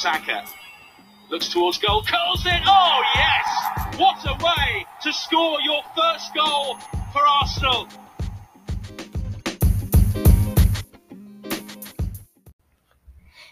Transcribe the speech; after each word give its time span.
Saka. 0.00 0.46
Looks 1.28 1.50
towards 1.50 1.76
goal, 1.76 2.02
curls 2.02 2.46
it. 2.46 2.62
Oh, 2.64 3.02
yes! 3.14 3.98
What 3.98 4.16
a 4.24 4.32
way 4.42 4.86
to 5.02 5.12
score 5.12 5.60
your 5.60 5.82
first 5.94 6.32
goal 6.34 6.78
for 7.12 7.20
Arsenal. 7.20 7.86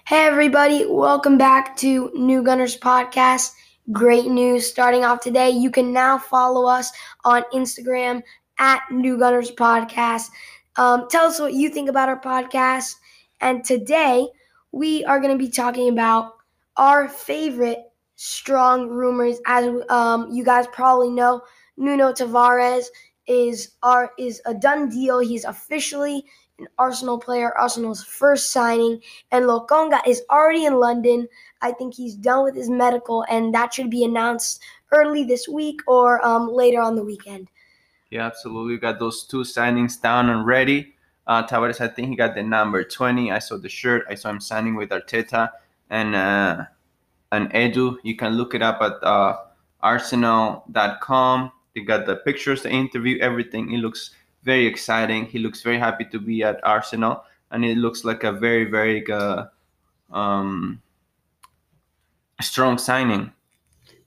Hey, 0.06 0.24
everybody, 0.24 0.86
welcome 0.88 1.36
back 1.36 1.76
to 1.78 2.10
New 2.14 2.42
Gunners 2.42 2.78
Podcast. 2.78 3.52
Great 3.92 4.24
news 4.24 4.66
starting 4.66 5.04
off 5.04 5.20
today. 5.20 5.50
You 5.50 5.70
can 5.70 5.92
now 5.92 6.16
follow 6.16 6.66
us 6.66 6.90
on 7.26 7.42
Instagram 7.52 8.22
at 8.58 8.80
New 8.90 9.18
Gunners 9.18 9.50
Podcast. 9.50 10.30
Um, 10.76 11.08
tell 11.10 11.26
us 11.26 11.38
what 11.38 11.52
you 11.52 11.68
think 11.68 11.90
about 11.90 12.08
our 12.08 12.18
podcast. 12.18 12.94
And 13.42 13.62
today 13.62 14.28
we 14.72 15.04
are 15.04 15.20
going 15.20 15.32
to 15.32 15.38
be 15.38 15.50
talking 15.50 15.90
about 15.90 16.37
our 16.78 17.08
favorite 17.08 17.80
strong 18.14 18.88
rumors. 18.88 19.38
As 19.46 19.68
um, 19.90 20.30
you 20.30 20.44
guys 20.44 20.66
probably 20.72 21.10
know, 21.10 21.42
Nuno 21.76 22.12
Tavares 22.12 22.86
is 23.26 23.72
our 23.82 24.12
is 24.18 24.40
a 24.46 24.54
done 24.54 24.88
deal. 24.88 25.18
He's 25.18 25.44
officially 25.44 26.24
an 26.58 26.66
Arsenal 26.78 27.18
player, 27.18 27.56
Arsenal's 27.56 28.02
first 28.02 28.50
signing, 28.50 29.00
and 29.30 29.44
Lokonga 29.44 30.00
is 30.06 30.22
already 30.30 30.64
in 30.64 30.80
London. 30.80 31.28
I 31.60 31.72
think 31.72 31.94
he's 31.94 32.14
done 32.14 32.44
with 32.44 32.56
his 32.56 32.70
medical, 32.70 33.24
and 33.28 33.54
that 33.54 33.74
should 33.74 33.90
be 33.90 34.04
announced 34.04 34.62
early 34.92 35.24
this 35.24 35.46
week 35.46 35.80
or 35.86 36.24
um, 36.26 36.48
later 36.48 36.80
on 36.80 36.96
the 36.96 37.04
weekend. 37.04 37.48
Yeah, 38.10 38.26
absolutely. 38.26 38.74
We 38.74 38.78
got 38.78 38.98
those 38.98 39.24
two 39.24 39.42
signings 39.42 40.00
down 40.00 40.30
and 40.30 40.46
ready. 40.46 40.94
Uh, 41.26 41.46
Tavares, 41.46 41.80
I 41.80 41.88
think 41.88 42.08
he 42.08 42.16
got 42.16 42.34
the 42.34 42.42
number 42.42 42.82
20. 42.82 43.30
I 43.30 43.38
saw 43.38 43.58
the 43.58 43.68
shirt. 43.68 44.06
I 44.08 44.14
saw 44.14 44.30
him 44.30 44.40
signing 44.40 44.76
with 44.76 44.88
Arteta 44.88 45.50
and 45.90 46.14
uh, 46.14 46.64
and 47.32 47.52
Edu. 47.52 47.96
You 48.02 48.16
can 48.16 48.34
look 48.34 48.54
it 48.54 48.62
up 48.62 48.80
at 48.82 49.02
uh, 49.02 49.36
arsenal.com. 49.80 51.52
They 51.74 51.82
got 51.82 52.06
the 52.06 52.16
pictures, 52.16 52.62
the 52.62 52.70
interview, 52.70 53.18
everything. 53.20 53.72
It 53.72 53.78
looks 53.78 54.10
very 54.44 54.66
exciting. 54.66 55.26
He 55.26 55.38
looks 55.38 55.62
very 55.62 55.78
happy 55.78 56.04
to 56.06 56.18
be 56.18 56.42
at 56.42 56.60
Arsenal, 56.64 57.24
and 57.50 57.64
it 57.64 57.76
looks 57.76 58.04
like 58.04 58.24
a 58.24 58.32
very, 58.32 58.64
very 58.64 59.04
uh, 59.10 59.46
um, 60.10 60.80
strong 62.40 62.78
signing. 62.78 63.32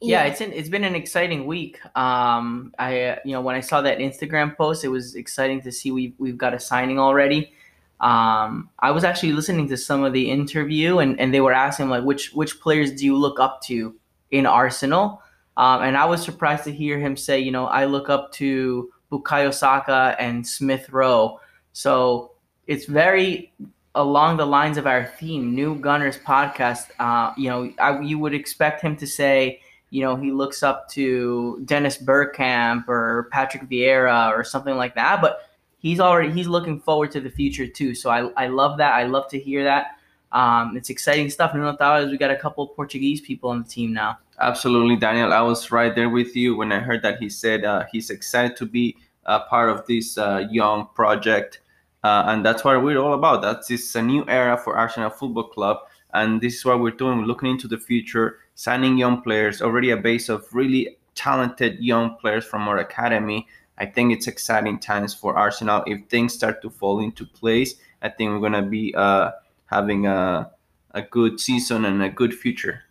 Yeah, 0.03 0.23
it's 0.23 0.41
an, 0.41 0.51
it's 0.51 0.69
been 0.69 0.83
an 0.83 0.95
exciting 0.95 1.45
week. 1.45 1.79
Um, 1.95 2.73
I 2.79 3.01
uh, 3.01 3.15
you 3.23 3.33
know 3.33 3.41
when 3.41 3.55
I 3.55 3.59
saw 3.59 3.81
that 3.81 3.99
Instagram 3.99 4.57
post, 4.57 4.83
it 4.83 4.87
was 4.87 5.13
exciting 5.13 5.61
to 5.61 5.71
see 5.71 5.91
we 5.91 6.15
we've 6.17 6.37
got 6.37 6.55
a 6.55 6.59
signing 6.59 6.97
already. 6.97 7.53
Um, 8.01 8.69
I 8.79 8.91
was 8.91 9.03
actually 9.03 9.31
listening 9.31 9.69
to 9.69 9.77
some 9.77 10.03
of 10.03 10.11
the 10.11 10.29
interview, 10.29 10.99
and, 10.99 11.19
and 11.19 11.33
they 11.33 11.41
were 11.41 11.53
asking 11.53 11.89
like 11.89 12.03
which 12.03 12.33
which 12.33 12.59
players 12.59 12.91
do 12.91 13.05
you 13.05 13.15
look 13.15 13.39
up 13.39 13.61
to 13.63 13.95
in 14.31 14.45
Arsenal? 14.45 15.21
Um, 15.57 15.83
and 15.83 15.95
I 15.95 16.05
was 16.05 16.23
surprised 16.23 16.63
to 16.63 16.71
hear 16.71 16.97
him 16.99 17.15
say, 17.15 17.39
you 17.39 17.51
know, 17.51 17.67
I 17.67 17.85
look 17.85 18.09
up 18.09 18.31
to 18.33 18.91
Bukayo 19.11 19.53
Saka 19.53 20.15
and 20.17 20.45
Smith 20.45 20.89
Rowe. 20.89 21.39
So 21.73 22.31
it's 22.67 22.85
very 22.85 23.53
along 23.95 24.37
the 24.37 24.45
lines 24.45 24.77
of 24.77 24.87
our 24.87 25.05
theme, 25.19 25.53
New 25.53 25.75
Gunners 25.75 26.17
podcast. 26.17 26.87
Uh, 26.99 27.33
you 27.37 27.49
know, 27.49 27.71
I, 27.79 27.99
you 27.99 28.17
would 28.19 28.33
expect 28.33 28.81
him 28.81 28.95
to 28.97 29.05
say, 29.05 29.61
you 29.89 30.01
know, 30.01 30.15
he 30.15 30.31
looks 30.31 30.63
up 30.63 30.89
to 30.91 31.61
Dennis 31.65 31.97
Bergkamp 31.97 32.87
or 32.87 33.27
Patrick 33.31 33.69
Vieira 33.69 34.31
or 34.31 34.43
something 34.43 34.77
like 34.77 34.95
that. 34.95 35.21
But 35.21 35.41
he's 35.81 35.99
already 35.99 36.31
he's 36.31 36.47
looking 36.47 36.79
forward 36.79 37.11
to 37.11 37.19
the 37.19 37.29
future 37.29 37.67
too. 37.67 37.93
So 37.93 38.09
I, 38.09 38.29
I 38.37 38.47
love 38.47 38.77
that. 38.77 38.93
I 38.93 39.03
love 39.03 39.27
to 39.29 39.39
hear 39.39 39.63
that. 39.63 39.97
Um, 40.31 40.77
it's 40.77 40.89
exciting 40.89 41.29
stuff. 41.29 41.53
Nuno 41.53 41.75
Tavares, 41.75 42.09
we 42.09 42.17
got 42.17 42.31
a 42.31 42.37
couple 42.37 42.65
Portuguese 42.67 43.19
people 43.19 43.49
on 43.49 43.63
the 43.63 43.67
team 43.67 43.91
now. 43.91 44.17
Absolutely, 44.39 44.95
Daniel. 44.95 45.33
I 45.33 45.41
was 45.41 45.71
right 45.71 45.93
there 45.93 46.09
with 46.09 46.35
you 46.35 46.55
when 46.55 46.71
I 46.71 46.79
heard 46.79 47.01
that 47.03 47.19
he 47.19 47.29
said 47.29 47.65
uh, 47.65 47.83
he's 47.91 48.09
excited 48.09 48.55
to 48.57 48.65
be 48.65 48.95
a 49.25 49.41
part 49.41 49.69
of 49.69 49.85
this 49.87 50.17
uh, 50.17 50.47
young 50.49 50.87
project. 50.95 51.59
Uh, 52.03 52.23
and 52.27 52.45
that's 52.45 52.63
what 52.63 52.81
we're 52.81 52.97
all 52.97 53.13
about. 53.13 53.41
That's 53.41 53.69
it's 53.69 53.93
a 53.95 54.01
new 54.01 54.25
era 54.27 54.57
for 54.57 54.75
Arsenal 54.75 55.11
Football 55.11 55.49
Club, 55.49 55.77
and 56.13 56.41
this 56.41 56.55
is 56.55 56.65
what 56.65 56.79
we're 56.79 56.91
doing. 56.91 57.19
We're 57.19 57.25
looking 57.25 57.51
into 57.51 57.67
the 57.67 57.77
future, 57.77 58.39
signing 58.55 58.97
young 58.97 59.21
players. 59.21 59.61
Already 59.61 59.91
a 59.91 59.97
base 59.97 60.27
of 60.29 60.47
really 60.51 60.97
talented 61.13 61.79
young 61.79 62.15
players 62.15 62.45
from 62.45 62.67
our 62.67 62.79
academy. 62.79 63.47
I 63.81 63.87
think 63.87 64.13
it's 64.13 64.27
exciting 64.27 64.77
times 64.77 65.15
for 65.15 65.35
Arsenal. 65.35 65.83
If 65.87 66.07
things 66.07 66.35
start 66.35 66.61
to 66.61 66.69
fall 66.69 66.99
into 66.99 67.25
place, 67.25 67.73
I 68.03 68.09
think 68.09 68.29
we're 68.29 68.39
gonna 68.39 68.61
be 68.61 68.93
uh, 68.95 69.31
having 69.65 70.05
a 70.05 70.51
a 70.91 71.01
good 71.01 71.39
season 71.39 71.85
and 71.85 72.03
a 72.03 72.09
good 72.09 72.33
future. 72.33 72.83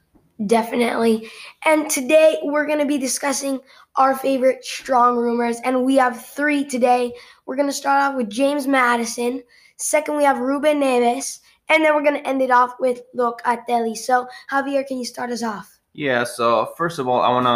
Definitely. 0.47 1.31
And 1.65 1.91
today 1.91 2.39
we're 2.43 2.67
going 2.67 2.79
to 2.79 2.87
be 2.87 2.97
discussing 2.97 3.61
our 3.97 4.17
favorite 4.17 4.65
strong 4.65 5.19
rumors. 5.19 5.59
And 5.65 5.85
we 5.85 5.97
have 5.97 6.25
three 6.25 6.65
today. 6.65 7.13
We're 7.45 7.57
going 7.57 7.69
to 7.69 7.75
start 7.75 8.03
off 8.03 8.17
with 8.17 8.31
James 8.31 8.67
Maddison. 8.67 9.43
Second, 9.77 10.17
we 10.17 10.25
have 10.25 10.39
Ruben 10.39 10.81
Neves. 10.81 11.41
And 11.69 11.85
then 11.85 11.95
we're 11.95 12.03
going 12.03 12.23
to 12.23 12.27
end 12.27 12.41
it 12.41 12.51
off 12.51 12.73
with 12.81 13.03
Locatelli. 13.15 13.95
So, 13.95 14.29
Javier, 14.51 14.87
can 14.87 14.97
you 14.97 15.05
start 15.05 15.29
us 15.29 15.43
off? 15.43 15.79
Yeah. 15.93 16.25
So, 16.25 16.73
first 16.75 16.99
of 16.99 17.07
all, 17.07 17.21
I 17.21 17.29
want 17.29 17.47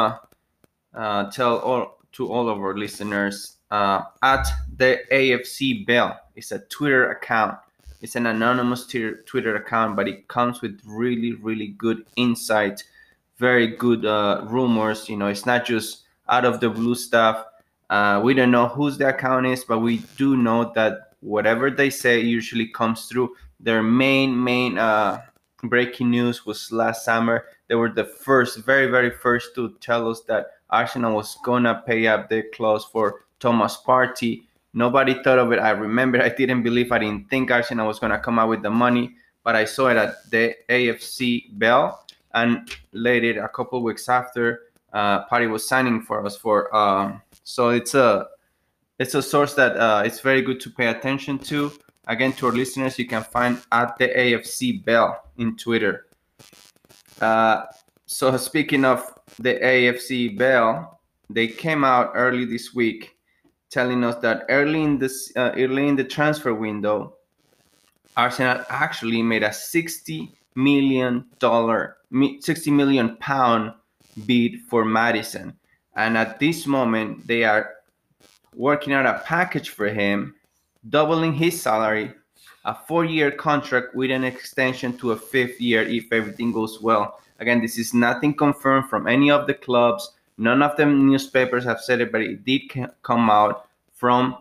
to 0.94 1.00
uh, 1.00 1.30
tell 1.30 1.60
all 1.60 2.03
to 2.14 2.32
all 2.32 2.48
of 2.48 2.58
our 2.58 2.76
listeners 2.76 3.58
uh, 3.70 4.02
at 4.22 4.46
the 4.76 5.00
AFC 5.12 5.86
Bell. 5.86 6.18
It's 6.34 6.52
a 6.52 6.60
Twitter 6.60 7.10
account 7.10 7.58
it's 8.04 8.16
an 8.16 8.26
anonymous 8.26 8.86
Twitter 8.86 9.56
account, 9.56 9.96
but 9.96 10.06
it 10.06 10.28
comes 10.28 10.60
with 10.60 10.78
really, 10.84 11.32
really 11.32 11.68
good 11.68 12.04
insight, 12.16 12.84
very 13.38 13.66
good 13.66 14.04
uh, 14.04 14.44
rumors. 14.46 15.08
You 15.08 15.16
know, 15.16 15.28
it's 15.28 15.46
not 15.46 15.64
just 15.64 16.02
out 16.28 16.44
of 16.44 16.60
the 16.60 16.68
blue 16.68 16.96
stuff. 16.96 17.46
Uh, 17.88 18.20
we 18.22 18.34
don't 18.34 18.50
know 18.50 18.68
whose 18.68 18.98
the 18.98 19.08
account 19.08 19.46
is, 19.46 19.64
but 19.64 19.78
we 19.78 20.02
do 20.18 20.36
know 20.36 20.70
that 20.74 21.14
whatever 21.20 21.70
they 21.70 21.88
say 21.88 22.20
usually 22.20 22.66
comes 22.66 23.06
through. 23.06 23.34
Their 23.58 23.82
main, 23.82 24.44
main 24.44 24.76
uh, 24.76 25.22
breaking 25.62 26.10
news 26.10 26.44
was 26.44 26.70
last 26.70 27.06
summer. 27.06 27.46
They 27.68 27.74
were 27.74 27.88
the 27.88 28.04
first, 28.04 28.58
very, 28.58 28.86
very 28.86 29.12
first 29.12 29.54
to 29.54 29.76
tell 29.80 30.10
us 30.10 30.20
that 30.28 30.53
Arsenal 30.70 31.14
was 31.14 31.36
gonna 31.44 31.82
pay 31.86 32.06
up 32.06 32.28
their 32.28 32.44
clause 32.54 32.84
for 32.84 33.24
Thomas 33.40 33.78
Partey. 33.86 34.42
Nobody 34.72 35.22
thought 35.22 35.38
of 35.38 35.52
it. 35.52 35.58
I 35.58 35.70
remember 35.70 36.20
I 36.20 36.30
didn't 36.30 36.62
believe, 36.62 36.90
I 36.90 36.98
didn't 36.98 37.30
think 37.30 37.50
Arsenal 37.50 37.86
was 37.86 38.00
to 38.00 38.18
come 38.18 38.38
out 38.38 38.48
with 38.48 38.62
the 38.62 38.70
money, 38.70 39.14
but 39.44 39.54
I 39.54 39.64
saw 39.64 39.88
it 39.88 39.96
at 39.96 40.30
the 40.30 40.56
AFC 40.68 41.56
Bell. 41.58 42.04
And 42.34 42.68
later, 42.92 43.44
a 43.44 43.48
couple 43.48 43.82
weeks 43.82 44.08
after, 44.08 44.62
uh, 44.92 45.26
Partey 45.26 45.48
was 45.50 45.68
signing 45.68 46.00
for 46.02 46.24
us 46.24 46.36
for. 46.36 46.74
Um, 46.74 47.22
so 47.44 47.68
it's 47.68 47.94
a 47.94 48.26
it's 48.98 49.14
a 49.14 49.22
source 49.22 49.54
that 49.54 49.76
uh, 49.76 50.02
it's 50.04 50.20
very 50.20 50.42
good 50.42 50.60
to 50.60 50.70
pay 50.70 50.86
attention 50.86 51.38
to. 51.40 51.72
Again, 52.06 52.32
to 52.34 52.46
our 52.46 52.52
listeners, 52.52 52.98
you 52.98 53.06
can 53.06 53.22
find 53.22 53.60
at 53.72 53.96
the 53.98 54.08
AFC 54.08 54.84
Bell 54.84 55.22
in 55.36 55.56
Twitter. 55.56 56.06
Uh, 57.20 57.64
so 58.06 58.36
speaking 58.36 58.84
of 58.84 59.02
the 59.38 59.54
AFC 59.54 60.36
Bell, 60.36 61.00
they 61.30 61.48
came 61.48 61.84
out 61.84 62.12
early 62.14 62.44
this 62.44 62.74
week 62.74 63.16
telling 63.70 64.04
us 64.04 64.16
that 64.16 64.44
early 64.48 64.82
in 64.82 64.98
this 64.98 65.32
uh, 65.36 65.52
early 65.56 65.88
in 65.88 65.96
the 65.96 66.04
transfer 66.04 66.54
window, 66.54 67.16
Arsenal 68.16 68.64
actually 68.68 69.22
made 69.22 69.42
a 69.42 69.52
60 69.52 70.32
million 70.54 71.24
dollar 71.38 71.96
60 72.40 72.70
million 72.70 73.16
pound 73.16 73.72
bid 74.26 74.60
for 74.68 74.84
Maddison. 74.84 75.54
And 75.96 76.16
at 76.16 76.38
this 76.38 76.66
moment, 76.66 77.26
they 77.26 77.44
are 77.44 77.74
working 78.54 78.92
out 78.92 79.06
a 79.06 79.22
package 79.24 79.70
for 79.70 79.88
him, 79.88 80.34
doubling 80.88 81.32
his 81.32 81.60
salary, 81.60 82.12
a 82.64 82.74
four-year 82.74 83.30
contract 83.32 83.94
with 83.94 84.10
an 84.10 84.24
extension 84.24 84.96
to 84.98 85.12
a 85.12 85.16
fifth 85.16 85.60
year 85.60 85.82
if 85.82 86.12
everything 86.12 86.52
goes 86.52 86.80
well. 86.80 87.20
Again, 87.38 87.60
this 87.60 87.78
is 87.78 87.94
nothing 87.94 88.34
confirmed 88.34 88.88
from 88.88 89.06
any 89.06 89.30
of 89.30 89.46
the 89.46 89.54
clubs. 89.54 90.12
None 90.38 90.62
of 90.62 90.76
the 90.76 90.86
newspapers 90.86 91.64
have 91.64 91.80
said 91.80 92.00
it, 92.00 92.12
but 92.12 92.20
it 92.20 92.44
did 92.44 92.62
come 93.02 93.30
out 93.30 93.68
from 93.92 94.36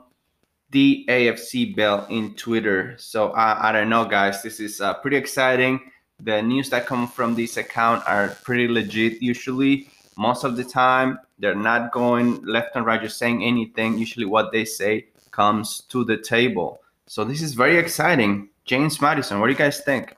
the 0.72 1.06
AFC 1.08 1.76
Bell 1.76 2.06
in 2.10 2.34
Twitter. 2.34 2.96
So 2.98 3.32
I, 3.32 3.70
I 3.70 3.72
don't 3.72 3.90
know, 3.90 4.06
guys. 4.06 4.42
This 4.42 4.60
is 4.60 4.82
uh, 4.82 4.96
pretty 4.96 5.18
exciting. 5.18 5.80
The 6.20 6.42
news 6.42 6.70
that 6.72 6.86
come 6.86 7.08
from 7.08 7.36
this 7.36 7.58
account 7.58 8.04
are 8.08 8.30
pretty 8.44 8.68
legit 8.68 9.22
usually. 9.22 9.90
Most 10.18 10.44
of 10.44 10.56
the 10.56 10.64
time, 10.64 11.20
they're 11.40 11.56
not 11.56 11.92
going 11.92 12.44
left 12.46 12.76
and 12.76 12.86
right, 12.86 13.02
just 13.02 13.18
saying 13.18 13.44
anything. 13.44 13.98
Usually, 13.98 14.26
what 14.26 14.52
they 14.52 14.66
say 14.66 15.08
comes 15.32 15.82
to 15.90 16.04
the 16.04 16.18
table. 16.18 16.82
So 17.08 17.24
this 17.24 17.42
is 17.42 17.54
very 17.54 17.78
exciting. 17.78 18.50
James 18.66 19.02
Maddison, 19.02 19.40
what 19.40 19.48
do 19.48 19.54
you 19.54 19.58
guys 19.58 19.82
think? 19.82 20.16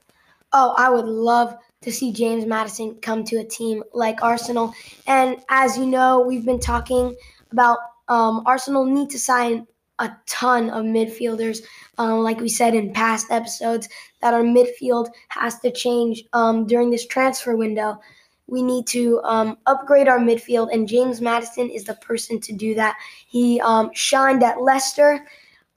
Oh, 0.53 0.73
I 0.77 0.89
would 0.89 1.05
love 1.05 1.57
to 1.85 1.91
see 1.91 2.11
James 2.11 2.45
Maddison 2.45 2.95
come 3.01 3.23
to 3.23 3.37
a 3.37 3.43
team 3.43 3.83
like 3.93 4.21
Arsenal. 4.21 4.73
And 5.07 5.37
as 5.49 5.77
you 5.77 5.85
know, 5.85 6.19
we've 6.19 6.45
been 6.45 6.59
talking 6.59 7.15
about 7.51 7.77
um, 8.07 8.43
Arsenal 8.45 8.85
need 8.85 9.09
to 9.11 9.19
sign 9.19 9.65
a 9.99 10.11
ton 10.25 10.69
of 10.71 10.83
midfielders. 10.83 11.59
Um, 11.97 12.19
like 12.19 12.39
we 12.39 12.49
said 12.49 12.75
in 12.75 12.91
past 12.91 13.31
episodes, 13.31 13.87
that 14.21 14.33
our 14.33 14.43
midfield 14.43 15.09
has 15.29 15.59
to 15.59 15.71
change 15.71 16.23
um, 16.33 16.67
during 16.67 16.89
this 16.89 17.05
transfer 17.05 17.55
window. 17.55 17.99
We 18.47 18.61
need 18.61 18.85
to 18.87 19.21
um, 19.23 19.57
upgrade 19.65 20.07
our 20.07 20.19
midfield, 20.19 20.73
and 20.73 20.87
James 20.87 21.21
Maddison 21.21 21.69
is 21.69 21.85
the 21.85 21.95
person 21.95 22.39
to 22.41 22.53
do 22.53 22.75
that. 22.75 22.95
He 23.27 23.61
um, 23.61 23.89
shined 23.93 24.43
at 24.43 24.61
Leicester. 24.61 25.25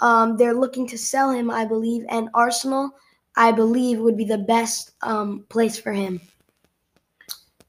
Um, 0.00 0.36
they're 0.36 0.54
looking 0.54 0.86
to 0.88 0.98
sell 0.98 1.30
him, 1.30 1.50
I 1.50 1.64
believe, 1.64 2.04
and 2.08 2.28
Arsenal, 2.34 2.90
I 3.38 3.52
believe, 3.52 4.00
would 4.00 4.16
be 4.16 4.24
the 4.24 4.36
best 4.36 4.90
um, 5.00 5.44
place 5.48 5.78
for 5.78 5.92
him. 5.92 6.20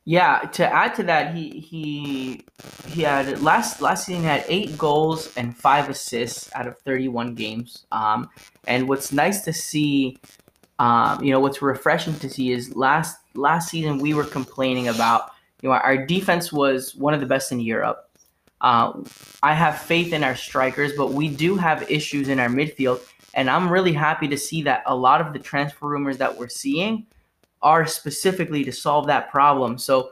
Yeah, 0.04 0.40
to 0.54 0.66
add 0.66 0.96
to 0.96 1.04
that, 1.04 1.36
he 1.36 1.60
he 1.60 2.44
he 2.88 3.04
had 3.04 3.44
last 3.44 3.80
last 3.80 4.08
season 4.08 4.24
had 4.24 4.44
eight 4.48 4.76
goals 4.80 5.32
and 5.38 5.56
five 5.56 5.88
assists 5.88 6.50
out 6.56 6.66
of 6.66 6.80
31 6.80 7.36
games. 7.36 7.86
Um, 7.92 8.28
and 8.66 8.90
what's 8.90 9.12
nice 9.12 9.42
to 9.42 9.54
see, 9.54 10.18
um, 10.80 11.24
you 11.24 11.32
know, 11.32 11.40
what's 11.40 11.62
refreshing 11.62 12.16
to 12.16 12.30
see 12.30 12.52
is 12.52 12.76
last 12.76 13.18
last 13.36 13.70
season 13.70 14.00
we 14.00 14.16
were 14.16 14.24
complaining 14.24 14.88
about, 14.88 15.30
you 15.62 15.70
know, 15.70 15.76
our 15.76 16.04
defense 16.04 16.52
was 16.52 16.96
one 16.96 17.14
of 17.14 17.20
the 17.20 17.28
best 17.28 17.52
in 17.52 17.60
Europe. 17.60 18.10
Uh, 18.62 18.94
I 19.44 19.54
have 19.54 19.78
faith 19.78 20.12
in 20.14 20.24
our 20.24 20.36
strikers, 20.36 20.94
but 20.98 21.14
we 21.14 21.28
do 21.28 21.56
have 21.56 21.90
issues 21.92 22.30
in 22.30 22.40
our 22.40 22.50
midfield, 22.50 23.02
and 23.34 23.50
I'm 23.50 23.70
really 23.70 23.94
happy 23.94 24.28
to 24.28 24.38
see 24.38 24.62
that 24.64 24.84
a 24.86 24.96
lot 24.96 25.22
of 25.22 25.34
the 25.34 25.40
transfer 25.40 25.88
rumors 25.88 26.18
that 26.18 26.38
we're 26.38 26.50
seeing 26.50 27.06
are 27.62 27.86
specifically 27.86 28.64
to 28.64 28.72
solve 28.72 29.08
that 29.08 29.30
problem. 29.30 29.78
So 29.78 30.12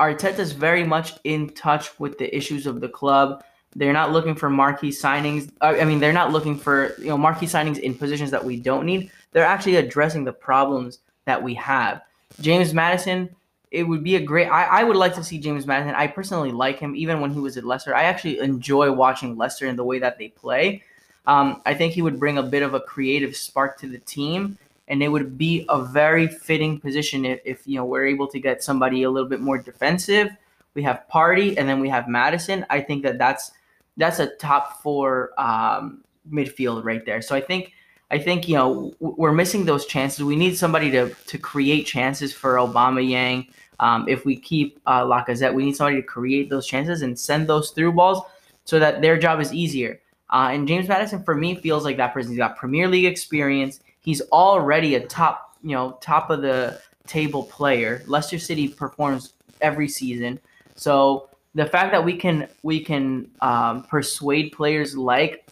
Arteta 0.00 0.38
is 0.38 0.52
very 0.52 0.84
much 0.84 1.14
in 1.24 1.48
touch 1.50 1.98
with 1.98 2.18
the 2.18 2.34
issues 2.36 2.66
of 2.66 2.80
the 2.80 2.88
club. 2.88 3.44
They're 3.74 3.92
not 3.92 4.12
looking 4.12 4.34
for 4.34 4.50
marquee 4.50 4.90
signings. 4.90 5.50
Uh, 5.60 5.76
I 5.80 5.84
mean, 5.84 5.98
they're 5.98 6.12
not 6.12 6.32
looking 6.32 6.58
for 6.58 6.94
you 6.98 7.06
know 7.06 7.18
marquee 7.18 7.46
signings 7.46 7.78
in 7.78 7.94
positions 7.94 8.30
that 8.30 8.44
we 8.44 8.58
don't 8.58 8.84
need. 8.84 9.10
They're 9.32 9.46
actually 9.46 9.76
addressing 9.76 10.24
the 10.24 10.32
problems 10.32 10.98
that 11.24 11.42
we 11.42 11.54
have. 11.54 12.02
James 12.40 12.74
Maddison, 12.74 13.34
it 13.70 13.84
would 13.84 14.04
be 14.04 14.16
a 14.16 14.20
great. 14.20 14.48
I, 14.48 14.64
I 14.64 14.84
would 14.84 14.96
like 14.96 15.14
to 15.14 15.24
see 15.24 15.38
James 15.38 15.66
Maddison. 15.66 15.94
I 15.94 16.06
personally 16.06 16.52
like 16.52 16.78
him, 16.78 16.94
even 16.96 17.20
when 17.20 17.32
he 17.32 17.40
was 17.40 17.56
at 17.56 17.64
Leicester. 17.64 17.94
I 17.94 18.04
actually 18.04 18.40
enjoy 18.40 18.92
watching 18.92 19.36
Leicester 19.36 19.66
and 19.66 19.78
the 19.78 19.84
way 19.84 19.98
that 20.00 20.18
they 20.18 20.28
play. 20.28 20.82
Um, 21.26 21.62
I 21.64 21.74
think 21.74 21.92
he 21.92 22.02
would 22.02 22.18
bring 22.18 22.38
a 22.38 22.42
bit 22.42 22.62
of 22.62 22.74
a 22.74 22.80
creative 22.80 23.36
spark 23.36 23.78
to 23.80 23.88
the 23.88 23.98
team 23.98 24.58
and 24.92 25.02
it 25.02 25.08
would 25.08 25.38
be 25.38 25.64
a 25.70 25.82
very 25.82 26.26
fitting 26.26 26.78
position 26.78 27.24
if, 27.24 27.40
if 27.46 27.66
you 27.66 27.76
know 27.76 27.84
we're 27.84 28.06
able 28.06 28.26
to 28.28 28.38
get 28.38 28.62
somebody 28.62 29.04
a 29.04 29.10
little 29.10 29.28
bit 29.28 29.40
more 29.40 29.56
defensive. 29.56 30.28
We 30.74 30.82
have 30.82 31.04
Partey, 31.12 31.56
and 31.56 31.66
then 31.66 31.80
we 31.80 31.88
have 31.88 32.08
Maddison. 32.08 32.66
I 32.68 32.80
think 32.80 33.02
that 33.04 33.16
that's 33.16 33.52
that's 33.96 34.18
a 34.18 34.26
top 34.36 34.82
four 34.82 35.32
um, 35.38 36.04
midfield 36.30 36.84
right 36.84 37.04
there. 37.06 37.22
So 37.22 37.34
I 37.34 37.40
think 37.40 37.72
I 38.10 38.18
think 38.18 38.48
you 38.48 38.56
know 38.56 38.94
we're 39.00 39.32
missing 39.32 39.64
those 39.64 39.86
chances. 39.86 40.24
We 40.24 40.36
need 40.36 40.58
somebody 40.58 40.90
to 40.90 41.14
to 41.14 41.38
create 41.38 41.86
chances 41.86 42.34
for 42.34 42.56
Aubameyang. 42.56 43.48
Um, 43.80 44.06
if 44.08 44.26
we 44.26 44.36
keep 44.36 44.78
uh, 44.84 45.04
Lacazette, 45.04 45.54
we 45.54 45.64
need 45.64 45.74
somebody 45.74 46.02
to 46.02 46.06
create 46.06 46.50
those 46.50 46.66
chances 46.66 47.00
and 47.00 47.18
send 47.18 47.48
those 47.48 47.70
through 47.70 47.92
balls 47.92 48.22
so 48.64 48.78
that 48.78 49.00
their 49.00 49.18
job 49.18 49.40
is 49.40 49.54
easier. 49.54 50.01
Uh, 50.32 50.48
and 50.52 50.66
James 50.66 50.88
Maddison 50.88 51.22
for 51.22 51.34
me, 51.34 51.54
feels 51.54 51.84
like 51.84 51.98
that 51.98 52.14
person. 52.14 52.32
He's 52.32 52.38
got 52.38 52.56
Premier 52.56 52.88
League 52.88 53.04
experience. 53.04 53.80
He's 54.00 54.22
already 54.32 54.94
a 54.94 55.06
top, 55.06 55.56
you 55.62 55.72
know, 55.72 55.98
top 56.00 56.30
of 56.30 56.42
the 56.42 56.80
table 57.06 57.44
player. 57.44 58.02
Leicester 58.06 58.38
City 58.38 58.66
performs 58.66 59.34
every 59.60 59.88
season, 59.88 60.40
so 60.74 61.28
the 61.54 61.66
fact 61.66 61.92
that 61.92 62.04
we 62.04 62.16
can 62.16 62.48
we 62.62 62.80
can 62.80 63.30
um, 63.40 63.82
persuade 63.84 64.52
players 64.52 64.96
like 64.96 65.46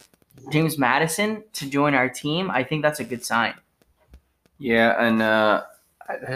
James 0.51 0.77
Maddison 0.77 1.43
to 1.53 1.69
join 1.69 1.93
our 1.93 2.09
team, 2.09 2.49
I 2.49 2.63
think 2.63 2.81
that's 2.81 2.99
a 2.99 3.03
good 3.03 3.23
sign. 3.23 3.53
Yeah, 4.57 5.03
and 5.03 5.21
uh, 5.21 5.63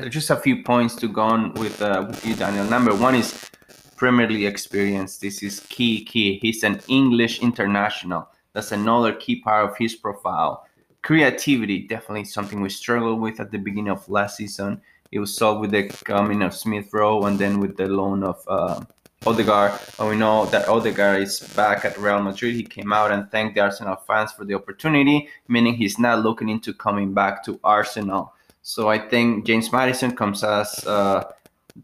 just 0.10 0.30
a 0.30 0.36
few 0.36 0.64
points 0.64 0.96
to 0.96 1.08
go 1.08 1.22
on 1.22 1.54
with 1.56 1.82
uh, 1.82 2.06
with 2.08 2.26
you, 2.26 2.36
Daniel. 2.36 2.66
Number 2.66 2.94
one 2.94 3.16
is 3.16 3.50
Premier 3.96 4.30
League 4.30 4.46
experience. 4.46 5.18
This 5.18 5.42
is 5.42 5.62
key, 5.70 6.06
key. 6.06 6.40
He's 6.42 6.64
an 6.64 6.82
English 6.88 7.40
international. 7.42 8.28
That's 8.56 8.72
another 8.72 9.14
key 9.14 9.42
part 9.42 9.70
of 9.70 9.78
his 9.78 9.94
profile 9.94 10.66
creativity 11.06 11.88
definitely 11.88 12.26
something 12.26 12.62
we 12.62 12.70
struggled 12.70 13.22
with 13.22 13.40
at 13.40 13.52
the 13.52 13.60
beginning 13.60 13.92
of 13.92 14.10
last 14.10 14.38
season. 14.38 14.82
It 15.12 15.20
was 15.20 15.38
solved 15.38 15.62
with 15.62 15.70
the 15.70 15.84
coming 16.04 16.42
of 16.42 16.56
Smith 16.56 16.92
Rowe 16.92 17.26
and 17.26 17.38
then 17.38 17.60
with 17.60 17.78
the 17.78 17.86
loan 17.86 18.24
of 18.24 18.44
uh, 18.48 18.84
Odegaard. 19.24 19.80
And 20.00 20.10
we 20.10 20.16
know 20.16 20.48
that 20.48 20.68
Odegaard 20.68 21.22
is 21.22 21.42
back 21.56 21.86
at 21.86 21.96
Real 22.00 22.24
Madrid. 22.24 22.56
He 22.56 22.64
came 22.64 22.92
out 22.92 23.12
and 23.12 23.30
thanked 23.30 23.54
the 23.54 23.62
Arsenal 23.62 23.98
fans 24.08 24.32
for 24.32 24.46
the 24.46 24.56
opportunity, 24.56 25.30
meaning 25.48 25.76
he's 25.76 26.00
not 26.00 26.24
looking 26.24 26.50
into 26.50 26.74
coming 26.74 27.14
back 27.14 27.46
to 27.46 27.60
Arsenal. 27.64 28.34
So 28.64 28.90
I 28.90 28.98
think 28.98 29.46
James 29.46 29.72
Maddison 29.72 30.16
comes 30.16 30.44
as 30.44 30.88
uh, 30.88 31.24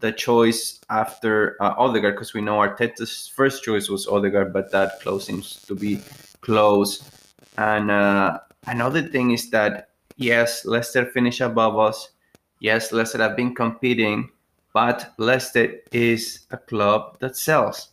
the 0.00 0.10
choice 0.10 0.80
after 0.90 1.56
uh, 1.62 1.74
Odegaard 1.78 2.16
because 2.16 2.34
we 2.34 2.40
know 2.40 2.56
Arteta's 2.56 3.28
first 3.28 3.62
choice 3.62 3.88
was 3.88 4.08
Odegaard, 4.08 4.52
but 4.52 4.72
that 4.72 5.00
close 5.00 5.26
seems 5.26 5.62
to 5.62 5.76
be 5.76 6.00
close. 6.42 7.08
And 7.56 7.90
uh, 7.90 8.38
Another 8.66 9.02
thing 9.02 9.32
is 9.32 9.50
that 9.50 9.88
yes, 10.16 10.64
Leicester 10.64 11.06
finish 11.06 11.40
above 11.40 11.78
us. 11.78 12.10
Yes, 12.60 12.92
Leicester 12.92 13.18
have 13.18 13.36
been 13.36 13.54
competing, 13.54 14.30
but 14.72 15.12
Leicester 15.18 15.80
is 15.90 16.46
a 16.52 16.56
club 16.56 17.18
that 17.18 17.36
sells. 17.36 17.88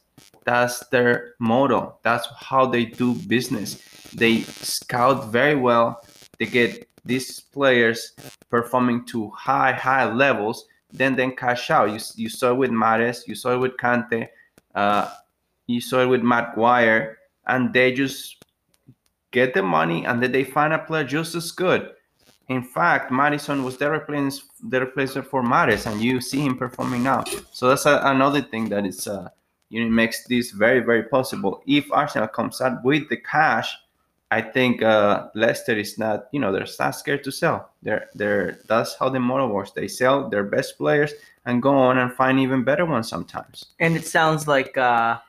That's 0.46 0.86
their 0.88 1.34
motto. 1.40 1.98
That's 2.04 2.28
how 2.38 2.68
they 2.68 2.86
do 2.86 3.16
business. 3.16 3.82
They 4.14 4.42
scout 4.42 5.32
very 5.32 5.56
well. 5.56 6.02
They 6.38 6.46
get 6.46 6.88
these 7.04 7.40
players 7.40 8.14
performing 8.50 9.06
to 9.06 9.32
high, 9.32 9.72
high 9.72 10.12
levels, 10.12 10.68
then 10.92 11.16
then 11.16 11.36
cash 11.36 11.72
out. 11.72 11.90
You, 11.90 12.00
you 12.16 12.30
saw 12.30 12.52
it 12.52 12.58
with 12.58 12.72
Mahrez, 12.72 13.28
you 13.28 13.34
saw 13.34 13.54
it 13.56 13.58
with 13.58 13.78
Kante, 13.78 14.28
uh, 14.76 15.10
you 15.66 15.82
saw 15.82 16.02
it 16.02 16.08
with 16.08 16.22
Maguire, 16.22 17.18
and 17.48 17.74
they 17.74 17.92
just 17.92 18.39
get 19.32 19.54
the 19.54 19.64
money, 19.64 20.06
and 20.06 20.22
then 20.22 20.32
they 20.32 20.44
find 20.44 20.74
a 20.74 20.80
player 20.80 21.04
just 21.04 21.36
as 21.36 21.52
good. 21.52 21.92
In 22.48 22.64
fact, 22.64 23.12
Maddison 23.12 23.64
was 23.64 23.78
their 23.78 23.92
replacement, 23.92 24.44
their 24.64 24.82
replacement 24.82 25.28
for 25.28 25.44
Mahrez, 25.44 25.86
and 25.86 26.02
you 26.02 26.20
see 26.20 26.42
him 26.42 26.58
performing 26.58 27.04
now. 27.04 27.24
So 27.52 27.70
that's 27.70 27.86
a, 27.86 28.02
another 28.06 28.42
thing 28.42 28.70
that 28.70 28.86
is, 28.86 29.08
uh, 29.08 29.30
you 29.70 29.84
know, 29.84 29.92
makes 29.92 30.26
this 30.26 30.52
very, 30.52 30.80
very 30.80 31.04
possible. 31.04 31.62
If 31.68 31.92
Arsenal 31.92 32.28
comes 32.28 32.60
out 32.60 32.84
with 32.84 33.08
the 33.10 33.18
cash, 33.18 33.76
I 34.32 34.42
think 34.42 34.82
uh, 34.82 35.28
Leicester 35.36 35.78
is 35.78 35.98
not, 35.98 36.28
you 36.32 36.40
know, 36.40 36.52
they're 36.52 36.68
not 36.80 36.92
scared 36.92 37.24
to 37.24 37.32
sell. 37.32 37.70
They're, 37.84 38.10
they're, 38.16 38.60
that's 38.68 38.96
how 38.96 39.10
the 39.10 39.20
model 39.20 39.50
works. 39.50 39.72
They 39.72 39.88
sell 39.88 40.30
their 40.30 40.44
best 40.44 40.78
players 40.78 41.14
and 41.46 41.62
go 41.62 41.76
on 41.76 41.98
and 41.98 42.14
find 42.14 42.40
even 42.40 42.64
better 42.64 42.86
ones 42.86 43.10
sometimes. 43.10 43.66
And 43.80 43.96
it 43.96 44.06
sounds 44.06 44.48
like 44.48 44.78
uh, 44.78 45.20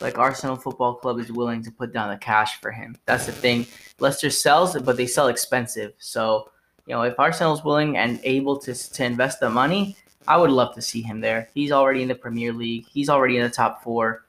like 0.00 0.18
Arsenal 0.18 0.56
Football 0.56 0.94
Club 0.94 1.18
is 1.18 1.32
willing 1.32 1.62
to 1.62 1.70
put 1.70 1.92
down 1.92 2.10
the 2.10 2.16
cash 2.16 2.60
for 2.60 2.70
him. 2.70 2.96
That's 3.06 3.26
the 3.26 3.32
thing. 3.32 3.66
Leicester 3.98 4.30
sells, 4.30 4.78
but 4.80 4.96
they 4.96 5.06
sell 5.06 5.28
expensive. 5.28 5.92
So, 5.98 6.50
you 6.86 6.94
know, 6.94 7.02
if 7.02 7.18
Arsenal's 7.18 7.64
willing 7.64 7.96
and 7.96 8.20
able 8.24 8.58
to 8.58 8.74
to 8.74 9.04
invest 9.04 9.40
the 9.40 9.50
money, 9.50 9.96
I 10.28 10.36
would 10.36 10.50
love 10.50 10.74
to 10.74 10.82
see 10.82 11.02
him 11.02 11.20
there. 11.20 11.48
He's 11.54 11.72
already 11.72 12.02
in 12.02 12.08
the 12.08 12.14
Premier 12.14 12.52
League. 12.52 12.86
He's 12.86 13.08
already 13.08 13.36
in 13.36 13.42
the 13.42 13.50
top 13.50 13.82
four. 13.82 14.24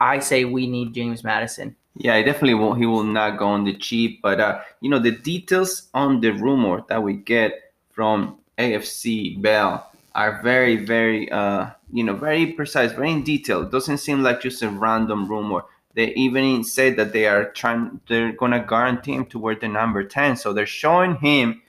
I 0.00 0.18
say 0.18 0.44
we 0.44 0.66
need 0.66 0.94
James 0.94 1.22
Maddison. 1.22 1.76
Yeah, 1.94 2.16
he 2.16 2.24
definitely 2.24 2.54
won't. 2.54 2.78
He 2.78 2.86
will 2.86 3.04
not 3.04 3.38
go 3.38 3.46
on 3.46 3.64
the 3.64 3.74
cheap, 3.74 4.22
but 4.22 4.40
uh, 4.40 4.60
you 4.80 4.90
know 4.90 4.98
the 4.98 5.10
details 5.10 5.88
on 5.92 6.20
the 6.20 6.30
rumor 6.30 6.82
that 6.88 7.02
we 7.02 7.14
get 7.14 7.72
from 7.90 8.38
AFC 8.58 9.40
Bell 9.42 9.92
are 10.14 10.40
very, 10.42 10.76
very, 10.76 11.30
uh, 11.30 11.70
you 11.92 12.02
know, 12.02 12.14
very 12.14 12.46
precise, 12.46 12.92
very 12.92 13.12
in 13.12 13.22
detail. 13.22 13.62
It 13.62 13.70
doesn't 13.70 13.98
seem 13.98 14.22
like 14.22 14.40
just 14.40 14.62
a 14.62 14.68
random 14.68 15.28
rumor. 15.28 15.62
They 15.94 16.14
even 16.14 16.64
said 16.64 16.96
that 16.96 17.12
they 17.12 17.26
are 17.26 17.50
trying, 17.52 18.00
they're 18.08 18.32
gonna 18.32 18.64
guarantee 18.66 19.12
him 19.12 19.26
to 19.26 19.38
wear 19.38 19.54
the 19.54 19.68
number 19.68 20.02
ten. 20.02 20.36
So 20.36 20.52
they're 20.52 20.66
showing 20.66 21.16
him, 21.16 21.62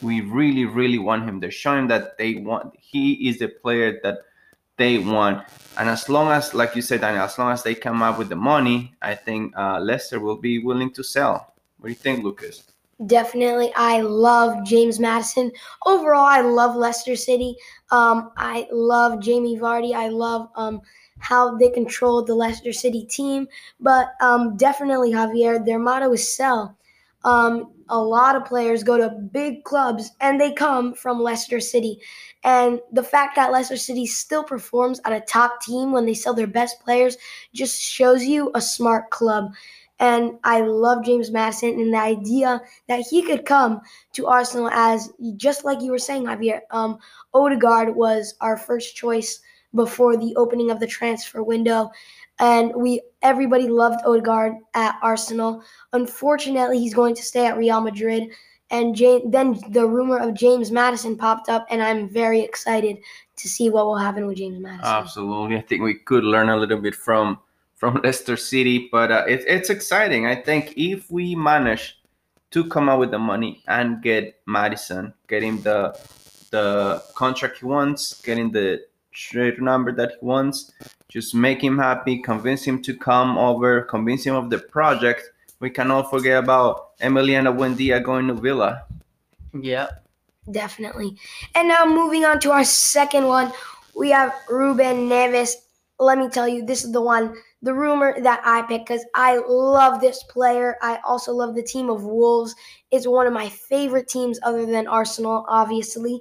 we 0.00 0.20
really, 0.20 0.64
really 0.64 0.98
want 0.98 1.24
him. 1.24 1.40
They're 1.40 1.50
showing 1.50 1.88
that 1.88 2.16
they 2.16 2.34
want, 2.34 2.74
he 2.78 3.28
is 3.28 3.38
the 3.38 3.48
player 3.48 3.98
that 4.02 4.18
they 4.76 4.98
want. 4.98 5.42
And 5.78 5.88
as 5.88 6.08
long 6.08 6.30
as, 6.30 6.54
like 6.54 6.76
you 6.76 6.82
said, 6.82 7.00
Daniel, 7.00 7.24
as 7.24 7.38
long 7.38 7.50
as 7.50 7.62
they 7.62 7.74
come 7.74 8.02
up 8.02 8.18
with 8.18 8.28
the 8.28 8.36
money, 8.36 8.94
I 9.02 9.14
think 9.14 9.56
uh, 9.56 9.80
Leicester 9.80 10.20
will 10.20 10.36
be 10.36 10.58
willing 10.58 10.92
to 10.92 11.02
sell. 11.02 11.54
What 11.78 11.88
do 11.88 11.90
you 11.90 11.96
think, 11.96 12.22
Lucas? 12.22 12.62
Definitely. 13.04 13.72
I 13.76 14.00
love 14.00 14.64
James 14.64 14.98
Maddison. 14.98 15.52
Overall, 15.84 16.24
I 16.24 16.40
love 16.40 16.76
Leicester 16.76 17.14
City. 17.14 17.54
Um, 17.90 18.32
I 18.36 18.66
love 18.72 19.20
Jamie 19.20 19.58
Vardy. 19.58 19.94
I 19.94 20.08
love 20.08 20.48
um, 20.56 20.80
how 21.18 21.56
they 21.56 21.70
control 21.70 22.24
the 22.24 22.34
Leicester 22.34 22.72
City 22.72 23.04
team. 23.04 23.48
But 23.80 24.08
um, 24.20 24.56
definitely, 24.56 25.12
Javier, 25.12 25.64
their 25.64 25.78
motto 25.78 26.12
is 26.12 26.36
sell. 26.36 26.76
Um, 27.24 27.72
a 27.88 27.98
lot 27.98 28.36
of 28.36 28.44
players 28.44 28.82
go 28.82 28.96
to 28.96 29.10
big 29.10 29.64
clubs 29.64 30.10
and 30.20 30.40
they 30.40 30.52
come 30.52 30.94
from 30.94 31.22
Leicester 31.22 31.60
City. 31.60 32.00
And 32.44 32.80
the 32.92 33.02
fact 33.02 33.36
that 33.36 33.52
Leicester 33.52 33.76
City 33.76 34.06
still 34.06 34.44
performs 34.44 35.00
at 35.04 35.12
a 35.12 35.20
top 35.20 35.60
team 35.60 35.92
when 35.92 36.06
they 36.06 36.14
sell 36.14 36.34
their 36.34 36.46
best 36.46 36.80
players 36.80 37.16
just 37.52 37.80
shows 37.80 38.24
you 38.24 38.50
a 38.54 38.60
smart 38.60 39.10
club. 39.10 39.52
And 39.98 40.38
I 40.44 40.60
love 40.60 41.04
James 41.04 41.30
Maddison 41.30 41.80
and 41.80 41.92
the 41.92 41.98
idea 41.98 42.60
that 42.88 43.00
he 43.00 43.22
could 43.22 43.46
come 43.46 43.80
to 44.12 44.26
Arsenal 44.26 44.68
as 44.70 45.10
just 45.36 45.64
like 45.64 45.80
you 45.80 45.90
were 45.90 45.98
saying, 45.98 46.24
Javier. 46.24 46.60
Um, 46.70 46.98
Odegaard 47.32 47.94
was 47.96 48.34
our 48.40 48.56
first 48.56 48.94
choice 48.94 49.40
before 49.74 50.16
the 50.16 50.34
opening 50.36 50.70
of 50.70 50.80
the 50.80 50.86
transfer 50.86 51.42
window, 51.42 51.90
and 52.38 52.72
we 52.74 53.00
everybody 53.22 53.68
loved 53.68 54.00
Odegaard 54.06 54.54
at 54.74 54.96
Arsenal. 55.02 55.62
Unfortunately, 55.92 56.78
he's 56.78 56.94
going 56.94 57.14
to 57.14 57.22
stay 57.22 57.46
at 57.46 57.56
Real 57.56 57.80
Madrid. 57.80 58.30
And 58.68 58.96
then 58.96 59.60
the 59.68 59.86
rumor 59.86 60.18
of 60.18 60.34
James 60.34 60.72
Maddison 60.72 61.16
popped 61.16 61.48
up, 61.48 61.66
and 61.70 61.80
I'm 61.80 62.08
very 62.08 62.40
excited 62.40 62.96
to 63.36 63.48
see 63.48 63.70
what 63.70 63.86
will 63.86 63.96
happen 63.96 64.26
with 64.26 64.38
James 64.38 64.58
Maddison. 64.60 64.84
Absolutely, 64.84 65.56
I 65.56 65.60
think 65.60 65.82
we 65.82 65.94
could 65.94 66.24
learn 66.24 66.48
a 66.48 66.56
little 66.56 66.78
bit 66.78 66.94
from 66.94 67.38
from 67.76 68.00
Leicester 68.04 68.36
City, 68.36 68.88
but 68.90 69.12
uh, 69.12 69.24
it, 69.28 69.44
it's 69.46 69.70
exciting. 69.70 70.26
I 70.26 70.34
think 70.34 70.74
if 70.76 71.10
we 71.10 71.34
manage 71.34 71.98
to 72.50 72.68
come 72.68 72.88
out 72.88 72.98
with 72.98 73.10
the 73.10 73.18
money 73.18 73.62
and 73.68 74.02
get 74.02 74.40
Maddison, 74.46 75.12
getting 75.28 75.60
the 75.62 75.98
the 76.50 77.02
contract 77.14 77.58
he 77.58 77.66
wants, 77.66 78.20
getting 78.22 78.50
the 78.50 78.80
trade 79.12 79.60
number 79.60 79.92
that 79.92 80.12
he 80.12 80.26
wants, 80.26 80.72
just 81.08 81.34
make 81.34 81.62
him 81.62 81.78
happy, 81.78 82.18
convince 82.22 82.64
him 82.64 82.82
to 82.82 82.96
come 82.96 83.36
over, 83.36 83.82
convince 83.82 84.24
him 84.24 84.34
of 84.34 84.50
the 84.50 84.58
project. 84.58 85.22
We 85.60 85.70
cannot 85.70 86.10
forget 86.10 86.38
about 86.38 86.98
Emiliano 86.98 87.56
Buendia 87.56 88.02
going 88.02 88.28
to 88.28 88.34
Villa. 88.34 88.84
Yeah. 89.58 89.88
Definitely. 90.50 91.16
And 91.54 91.68
now 91.68 91.84
moving 91.84 92.24
on 92.24 92.38
to 92.40 92.52
our 92.52 92.64
second 92.64 93.26
one, 93.26 93.52
we 93.96 94.10
have 94.10 94.34
Ruben 94.48 95.08
Neves. 95.08 95.54
Let 95.98 96.18
me 96.18 96.28
tell 96.28 96.46
you, 96.46 96.64
this 96.64 96.84
is 96.84 96.92
the 96.92 97.00
one, 97.00 97.34
the 97.62 97.74
rumor 97.74 98.20
that 98.20 98.40
I 98.44 98.62
picked 98.62 98.88
because 98.88 99.04
I 99.14 99.38
love 99.38 100.00
this 100.00 100.22
player. 100.24 100.76
I 100.82 100.98
also 101.04 101.32
love 101.32 101.54
the 101.54 101.62
team 101.62 101.90
of 101.90 102.04
Wolves. 102.04 102.54
It's 102.90 103.06
one 103.06 103.26
of 103.26 103.32
my 103.32 103.48
favorite 103.48 104.08
teams 104.08 104.38
other 104.42 104.66
than 104.66 104.86
Arsenal, 104.86 105.44
obviously. 105.48 106.20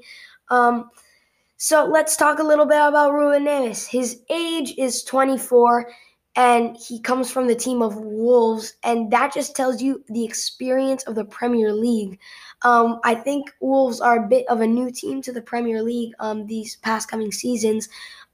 Um, 0.49 0.89
so 1.57 1.85
let's 1.85 2.17
talk 2.17 2.39
a 2.39 2.43
little 2.43 2.65
bit 2.65 2.81
about 2.81 3.13
Ruben 3.13 3.45
Neves. 3.45 3.87
His 3.87 4.21
age 4.29 4.73
is 4.77 5.03
24 5.03 5.87
and 6.35 6.75
he 6.75 6.99
comes 6.99 7.31
from 7.31 7.47
the 7.47 7.55
team 7.55 7.81
of 7.81 7.95
Wolves, 7.95 8.73
and 8.83 9.09
that 9.11 9.33
just 9.33 9.55
tells 9.55 9.81
you 9.81 10.03
the 10.09 10.25
experience 10.25 11.03
of 11.03 11.15
the 11.15 11.23
Premier 11.23 11.71
League. 11.71 12.19
Um, 12.63 12.99
I 13.05 13.15
think 13.15 13.49
Wolves 13.61 14.01
are 14.01 14.25
a 14.25 14.27
bit 14.27 14.45
of 14.49 14.59
a 14.59 14.67
new 14.67 14.91
team 14.91 15.21
to 15.21 15.31
the 15.31 15.41
Premier 15.41 15.81
League 15.81 16.13
um, 16.19 16.45
these 16.45 16.75
past 16.77 17.09
coming 17.09 17.31
seasons, 17.31 17.87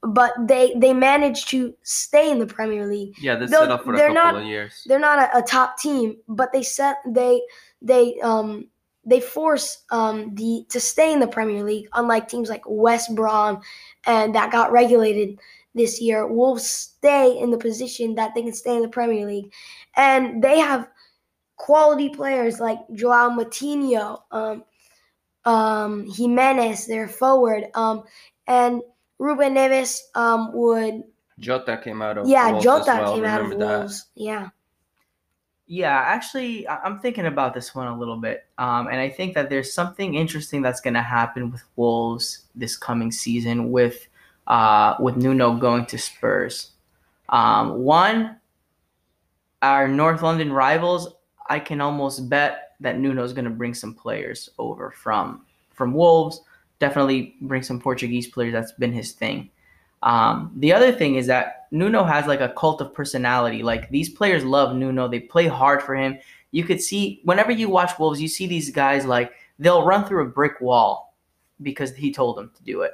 but 0.04 0.34
they 0.48 0.74
they 0.78 0.94
managed 0.94 1.50
to 1.50 1.74
stay 1.84 2.32
in 2.32 2.40
the 2.40 2.46
Premier 2.48 2.88
League. 2.88 3.16
Yeah, 3.20 3.36
they 3.36 3.46
They'll- 3.46 3.62
set 3.62 3.72
up 3.72 3.84
for 3.84 3.94
a 3.94 3.98
they're 3.98 4.08
couple 4.14 4.32
not- 4.34 4.42
of 4.42 4.48
years. 4.48 4.84
They're 4.88 5.00
not 5.00 5.20
a, 5.20 5.38
a 5.38 5.42
top 5.42 5.78
team, 5.78 6.18
but 6.28 6.52
they 6.52 6.64
set 6.64 6.98
they 7.08 7.42
they 7.82 8.20
um 8.22 8.68
they 9.06 9.20
force 9.20 9.84
um 9.92 10.34
the 10.36 10.66
to 10.70 10.80
stay 10.80 11.12
in 11.14 11.20
the 11.20 11.28
Premier 11.28 11.64
League, 11.64 11.88
unlike 11.94 12.28
teams 12.28 12.50
like 12.50 12.64
West 12.66 13.14
Brom 13.16 13.62
and 14.06 14.34
that 14.36 14.52
got 14.52 14.72
regulated 14.72 15.40
this 15.76 16.02
year. 16.02 16.28
Wolves 16.28 16.68
stay 16.68 17.38
in 17.40 17.50
the 17.52 17.58
position 17.58 18.16
that 18.16 18.34
they 18.36 18.42
can 18.42 18.54
stay 18.54 18.76
in 18.76 18.82
the 18.82 18.88
Premier 18.90 19.26
League, 19.28 19.52
and 19.96 20.44
they 20.44 20.60
have 20.60 20.88
quality 21.58 22.10
players 22.10 22.60
like 22.60 22.80
Joao 22.94 23.30
Moutinho, 23.30 24.22
um, 24.32 24.64
um, 25.46 26.08
Jimenez, 26.10 26.88
their 26.88 27.08
forward, 27.08 27.66
um, 27.76 28.04
and 28.48 28.82
Ruben 29.22 29.54
Neves 29.54 30.00
um, 30.16 30.52
would 30.54 31.04
Jota 31.38 31.78
came 31.78 32.02
out 32.02 32.18
of 32.18 32.28
yeah, 32.28 32.50
Wolves 32.50 32.64
Jota 32.64 32.92
as 32.92 33.00
well. 33.00 33.16
came 33.16 33.26
out 33.26 33.42
of 33.42 33.50
that. 33.60 33.80
Wolves. 33.80 34.06
Yeah, 34.16 34.50
Yeah, 35.68 35.96
actually, 35.96 36.68
I- 36.68 36.80
I'm 36.80 37.00
thinking 37.00 37.28
about 37.28 37.54
this 37.54 37.76
one 37.76 37.86
a 37.88 37.98
little 37.98 38.18
bit, 38.18 38.46
um, 38.58 38.88
and 38.88 38.98
I 38.98 39.10
think 39.10 39.36
that 39.36 39.48
there's 39.50 39.72
something 39.72 40.16
interesting 40.16 40.64
that's 40.64 40.82
going 40.82 40.96
to 40.96 41.04
happen 41.04 41.52
with 41.52 41.62
Wolves 41.76 42.46
this 42.56 42.76
coming 42.76 43.12
season 43.12 43.70
with 43.72 44.08
uh, 44.48 44.96
with 45.00 45.18
Nuno 45.18 45.56
going 45.56 45.86
to 45.86 46.00
Spurs. 46.00 46.72
Um, 47.30 47.84
one, 47.84 48.38
our 49.62 49.88
North 49.88 50.24
London 50.24 50.52
rivals, 50.52 51.14
I 51.48 51.60
can 51.60 51.80
almost 51.80 52.28
bet 52.28 52.72
that 52.80 52.98
Nuno's 52.98 53.34
going 53.34 53.46
to 53.46 53.52
bring 53.52 53.76
some 53.76 53.94
players 53.94 54.50
over 54.58 54.90
from 54.90 55.46
from 55.70 55.94
Wolves. 55.94 56.42
Definitely 56.82 57.36
bring 57.42 57.62
some 57.62 57.80
Portuguese 57.80 58.28
players. 58.28 58.54
That's 58.54 58.72
been 58.72 58.92
his 58.92 59.12
thing. 59.12 59.52
Um, 60.02 60.52
the 60.58 60.74
other 60.74 60.92
thing 60.92 61.14
is 61.14 61.28
that 61.28 61.68
Nuno 61.70 62.04
has 62.04 62.26
like 62.26 62.42
a 62.42 62.50
cult 62.50 62.82
of 62.82 62.92
personality. 62.92 63.62
Like 63.62 63.88
these 63.92 64.10
players 64.10 64.44
love 64.44 64.76
Nuno. 64.76 65.08
They 65.08 65.20
play 65.20 65.46
hard 65.46 65.84
for 65.84 65.96
him. 65.96 66.18
You 66.50 66.64
could 66.64 66.82
see 66.82 67.22
whenever 67.24 67.52
you 67.52 67.70
watch 67.70 68.00
Wolves, 68.00 68.20
you 68.20 68.28
see 68.28 68.48
these 68.48 68.72
guys 68.72 69.06
like 69.06 69.32
they'll 69.60 69.86
run 69.86 70.06
through 70.06 70.24
a 70.24 70.30
brick 70.30 70.60
wall 70.60 71.16
because 71.62 71.96
he 71.96 72.12
told 72.12 72.38
them 72.38 72.52
to 72.56 72.64
do 72.64 72.82
it. 72.82 72.94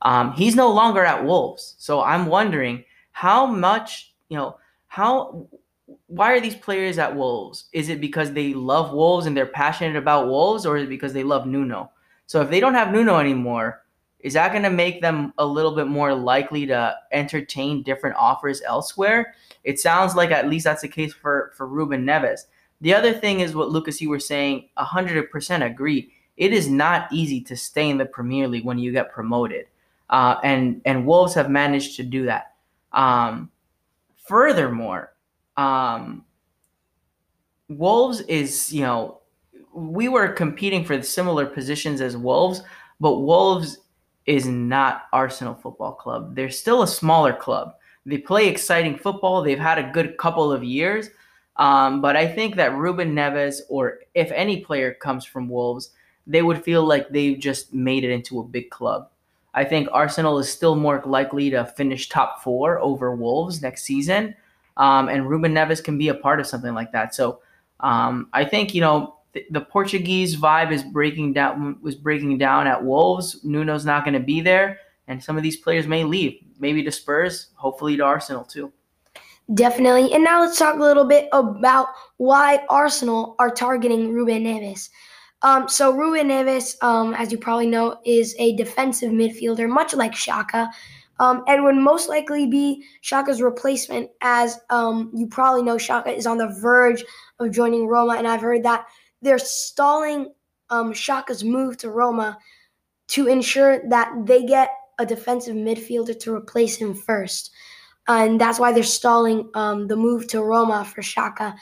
Um, 0.00 0.32
he's 0.32 0.56
no 0.56 0.72
longer 0.72 1.04
at 1.04 1.22
Wolves, 1.22 1.74
so 1.78 2.02
I'm 2.02 2.24
wondering 2.24 2.84
how 3.12 3.44
much 3.44 4.14
you 4.30 4.36
know 4.38 4.56
how. 4.88 5.46
Why 6.08 6.32
are 6.32 6.40
these 6.40 6.56
players 6.56 6.98
at 6.98 7.14
Wolves? 7.14 7.66
Is 7.72 7.90
it 7.90 8.00
because 8.00 8.32
they 8.32 8.54
love 8.54 8.92
Wolves 8.92 9.26
and 9.26 9.36
they're 9.36 9.46
passionate 9.46 9.96
about 9.96 10.28
Wolves, 10.28 10.64
or 10.64 10.78
is 10.78 10.84
it 10.84 10.88
because 10.88 11.12
they 11.12 11.22
love 11.22 11.46
Nuno? 11.46 11.90
So 12.26 12.40
if 12.40 12.50
they 12.50 12.60
don't 12.60 12.74
have 12.74 12.92
Nuno 12.92 13.18
anymore, 13.18 13.82
is 14.20 14.34
that 14.34 14.50
going 14.50 14.64
to 14.64 14.70
make 14.70 15.00
them 15.00 15.32
a 15.38 15.46
little 15.46 15.74
bit 15.74 15.86
more 15.86 16.14
likely 16.14 16.66
to 16.66 16.96
entertain 17.12 17.82
different 17.82 18.16
offers 18.16 18.60
elsewhere? 18.62 19.34
It 19.62 19.78
sounds 19.78 20.16
like 20.16 20.30
at 20.30 20.48
least 20.48 20.64
that's 20.64 20.82
the 20.82 20.88
case 20.88 21.12
for 21.14 21.52
for 21.56 21.66
Ruben 21.66 22.04
Neves. 22.04 22.40
The 22.80 22.94
other 22.94 23.12
thing 23.12 23.40
is 23.40 23.54
what 23.54 23.70
Lucas 23.70 24.00
you 24.00 24.10
were 24.10 24.20
saying. 24.20 24.68
hundred 24.76 25.30
percent 25.30 25.62
agree. 25.62 26.10
It 26.36 26.52
is 26.52 26.68
not 26.68 27.10
easy 27.12 27.40
to 27.42 27.56
stay 27.56 27.88
in 27.88 27.98
the 27.98 28.04
Premier 28.04 28.48
League 28.48 28.64
when 28.64 28.78
you 28.78 28.92
get 28.92 29.12
promoted, 29.12 29.66
uh, 30.10 30.36
and 30.42 30.82
and 30.84 31.06
Wolves 31.06 31.34
have 31.34 31.48
managed 31.48 31.96
to 31.96 32.02
do 32.02 32.26
that. 32.26 32.54
Um, 32.92 33.50
furthermore, 34.16 35.14
um, 35.56 36.24
Wolves 37.68 38.20
is 38.22 38.72
you 38.72 38.82
know 38.82 39.20
we 39.76 40.08
were 40.08 40.28
competing 40.28 40.84
for 40.84 41.00
similar 41.02 41.46
positions 41.46 42.00
as 42.00 42.16
Wolves, 42.16 42.62
but 42.98 43.18
Wolves 43.18 43.78
is 44.24 44.46
not 44.46 45.02
Arsenal 45.12 45.54
Football 45.54 45.92
Club. 45.92 46.34
They're 46.34 46.50
still 46.50 46.82
a 46.82 46.88
smaller 46.88 47.34
club. 47.34 47.74
They 48.06 48.18
play 48.18 48.48
exciting 48.48 48.96
football. 48.96 49.42
They've 49.42 49.58
had 49.58 49.78
a 49.78 49.90
good 49.92 50.16
couple 50.16 50.50
of 50.50 50.64
years. 50.64 51.10
Um, 51.56 52.00
but 52.00 52.16
I 52.16 52.26
think 52.26 52.56
that 52.56 52.74
Ruben 52.74 53.14
Neves, 53.14 53.60
or 53.68 54.00
if 54.14 54.30
any 54.32 54.60
player 54.60 54.94
comes 54.94 55.24
from 55.24 55.48
Wolves, 55.48 55.90
they 56.26 56.42
would 56.42 56.64
feel 56.64 56.84
like 56.84 57.08
they've 57.08 57.38
just 57.38 57.72
made 57.72 58.04
it 58.04 58.10
into 58.10 58.40
a 58.40 58.44
big 58.44 58.70
club. 58.70 59.08
I 59.54 59.64
think 59.64 59.88
Arsenal 59.92 60.38
is 60.38 60.50
still 60.50 60.74
more 60.74 61.02
likely 61.06 61.50
to 61.50 61.64
finish 61.64 62.08
top 62.08 62.42
four 62.42 62.78
over 62.80 63.14
Wolves 63.14 63.62
next 63.62 63.84
season. 63.84 64.34
Um, 64.76 65.08
and 65.08 65.28
Ruben 65.28 65.54
Neves 65.54 65.82
can 65.82 65.96
be 65.96 66.08
a 66.08 66.14
part 66.14 66.40
of 66.40 66.46
something 66.46 66.74
like 66.74 66.92
that. 66.92 67.14
So 67.14 67.40
um, 67.80 68.28
I 68.32 68.44
think, 68.44 68.74
you 68.74 68.82
know, 68.82 69.15
the, 69.50 69.60
Portuguese 69.60 70.36
vibe 70.36 70.72
is 70.72 70.82
breaking 70.82 71.32
down 71.32 71.78
was 71.82 71.94
breaking 71.94 72.38
down 72.38 72.66
at 72.66 72.82
Wolves. 72.82 73.44
Nuno's 73.44 73.84
not 73.84 74.04
going 74.04 74.14
to 74.14 74.20
be 74.20 74.40
there, 74.40 74.78
and 75.08 75.22
some 75.22 75.36
of 75.36 75.42
these 75.42 75.56
players 75.56 75.86
may 75.86 76.04
leave. 76.04 76.40
Maybe 76.58 76.82
to 76.82 76.92
Spurs, 76.92 77.48
hopefully 77.54 77.96
to 77.96 78.04
Arsenal 78.04 78.44
too. 78.44 78.72
definitely. 79.54 80.12
And 80.12 80.24
now 80.24 80.40
let's 80.40 80.58
talk 80.58 80.76
a 80.76 80.82
little 80.82 81.04
bit 81.04 81.28
about 81.32 81.88
why 82.16 82.64
Arsenal 82.68 83.36
are 83.38 83.50
targeting 83.50 84.12
Ruben 84.12 84.44
Neves. 84.44 84.90
Um, 85.42 85.68
so 85.68 85.92
Ruben 85.92 86.28
Neves, 86.28 86.82
um, 86.82 87.14
as 87.14 87.30
you 87.30 87.38
probably 87.38 87.66
know, 87.66 87.98
is 88.04 88.34
a 88.38 88.56
defensive 88.56 89.12
midfielder, 89.12 89.68
much 89.68 89.94
like 89.94 90.12
Xhaka, 90.12 90.68
um, 91.20 91.44
and 91.46 91.62
would 91.62 91.76
most 91.76 92.08
likely 92.08 92.46
be 92.46 92.84
Xhaka's 93.02 93.40
replacement. 93.40 94.10
As 94.22 94.58
um, 94.70 95.10
you 95.14 95.26
probably 95.26 95.62
know, 95.62 95.76
Xhaka 95.76 96.16
is 96.16 96.26
on 96.26 96.38
the 96.38 96.48
verge 96.60 97.04
of 97.38 97.52
joining 97.52 97.86
Roma, 97.86 98.14
and 98.14 98.26
I've 98.26 98.40
heard 98.40 98.62
that 98.64 98.86
they're 99.22 99.38
stalling 99.38 100.32
um, 100.70 100.92
Xhaka's 100.92 101.44
move 101.44 101.76
to 101.78 101.90
Roma 101.90 102.38
to 103.08 103.28
ensure 103.28 103.88
that 103.88 104.12
they 104.24 104.44
get 104.44 104.70
a 104.98 105.06
defensive 105.06 105.54
midfielder 105.54 106.18
to 106.20 106.34
replace 106.34 106.76
him 106.76 106.94
first. 106.94 107.50
And 108.08 108.40
that's 108.40 108.58
why 108.58 108.72
they're 108.72 108.82
stalling 108.82 109.50
um, 109.54 109.88
the 109.88 109.96
move 109.96 110.28
to 110.28 110.42
Roma 110.42 110.84
for 110.84 111.02
Xhaka. 111.02 111.54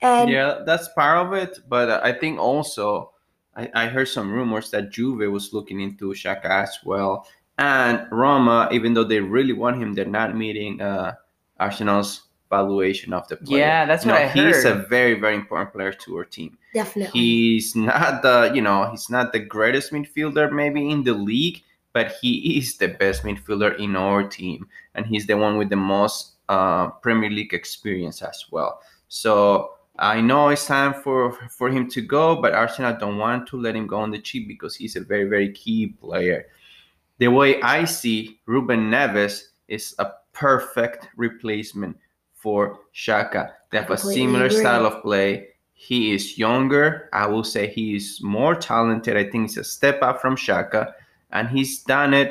And 0.00 0.28
yeah, 0.28 0.60
that's 0.66 0.88
part 0.88 1.26
of 1.26 1.32
it. 1.32 1.58
But 1.68 2.04
I 2.04 2.12
think 2.12 2.38
also 2.38 3.12
I, 3.56 3.70
I 3.74 3.86
heard 3.86 4.08
some 4.08 4.30
rumors 4.30 4.70
that 4.70 4.90
Juve 4.90 5.30
was 5.30 5.52
looking 5.52 5.80
into 5.80 6.12
Xhaka 6.12 6.44
as 6.44 6.78
well. 6.84 7.26
And 7.58 8.06
Roma, 8.10 8.68
even 8.72 8.94
though 8.94 9.04
they 9.04 9.20
really 9.20 9.52
want 9.52 9.80
him, 9.80 9.94
they're 9.94 10.04
not 10.04 10.36
meeting 10.36 10.80
uh, 10.80 11.14
Arsenal's 11.60 12.23
valuation 12.50 13.12
of 13.12 13.26
the 13.28 13.36
player. 13.36 13.60
Yeah, 13.60 13.84
that's 13.86 14.04
You 14.04 14.12
what 14.12 14.18
know, 14.18 14.24
I 14.24 14.28
heard. 14.28 14.54
He's 14.54 14.64
a 14.64 14.74
very, 14.74 15.14
very 15.18 15.34
important 15.34 15.72
player 15.72 15.92
to 15.92 16.16
our 16.18 16.24
team. 16.24 16.56
definitely. 16.72 17.18
He's 17.20 17.74
not 17.74 18.22
the, 18.22 18.52
you 18.54 18.62
know, 18.62 18.90
he's 18.90 19.08
not 19.10 19.32
the 19.32 19.38
greatest 19.40 19.92
midfielder 19.92 20.52
maybe 20.52 20.90
in 20.90 21.02
the 21.04 21.14
league, 21.14 21.62
but 21.92 22.12
he 22.20 22.58
is 22.58 22.76
the 22.76 22.88
best 22.88 23.22
midfielder 23.22 23.78
in 23.78 23.96
our 23.96 24.22
team, 24.26 24.66
and 24.94 25.06
he's 25.06 25.26
the 25.26 25.36
one 25.36 25.56
with 25.56 25.68
the 25.70 25.76
most 25.76 26.32
uh, 26.48 26.88
Premier 27.02 27.30
League 27.30 27.54
experience 27.54 28.20
as 28.22 28.44
well. 28.50 28.80
So 29.08 29.74
I 29.98 30.20
know 30.20 30.48
it's 30.48 30.66
time 30.66 30.92
for 30.94 31.32
for 31.48 31.70
him 31.70 31.88
to 31.90 32.00
go, 32.02 32.34
but 32.42 32.52
Arsenal 32.52 32.96
don't 32.98 33.18
want 33.18 33.46
to 33.48 33.56
let 33.60 33.76
him 33.76 33.86
go 33.86 33.98
on 33.98 34.10
the 34.10 34.18
cheap 34.18 34.48
because 34.48 34.74
he's 34.74 34.96
a 34.96 35.00
very 35.00 35.24
very 35.24 35.52
key 35.52 35.94
player. 36.00 36.46
The 37.18 37.28
way 37.28 37.62
I 37.62 37.84
see 37.84 38.40
Ruben 38.46 38.90
Neves 38.90 39.44
is 39.68 39.94
a 40.00 40.10
perfect 40.32 41.08
replacement 41.16 41.96
for 42.44 42.78
Xhaka. 42.94 43.52
They 43.70 43.78
have 43.80 43.90
a 43.90 43.96
similar 43.96 44.46
agree. 44.52 44.60
style 44.60 44.84
of 44.86 45.00
play. 45.02 45.48
He 45.72 46.12
is 46.14 46.36
younger. 46.38 47.08
I 47.12 47.26
will 47.26 47.42
say 47.44 47.66
he 47.66 47.96
is 47.96 48.20
more 48.22 48.54
talented. 48.54 49.16
I 49.16 49.24
think 49.30 49.48
it's 49.48 49.56
a 49.56 49.64
step 49.64 49.98
up 50.02 50.20
from 50.20 50.36
Xhaka, 50.36 50.92
and 51.32 51.48
he's 51.48 51.82
done 51.82 52.12
it 52.12 52.30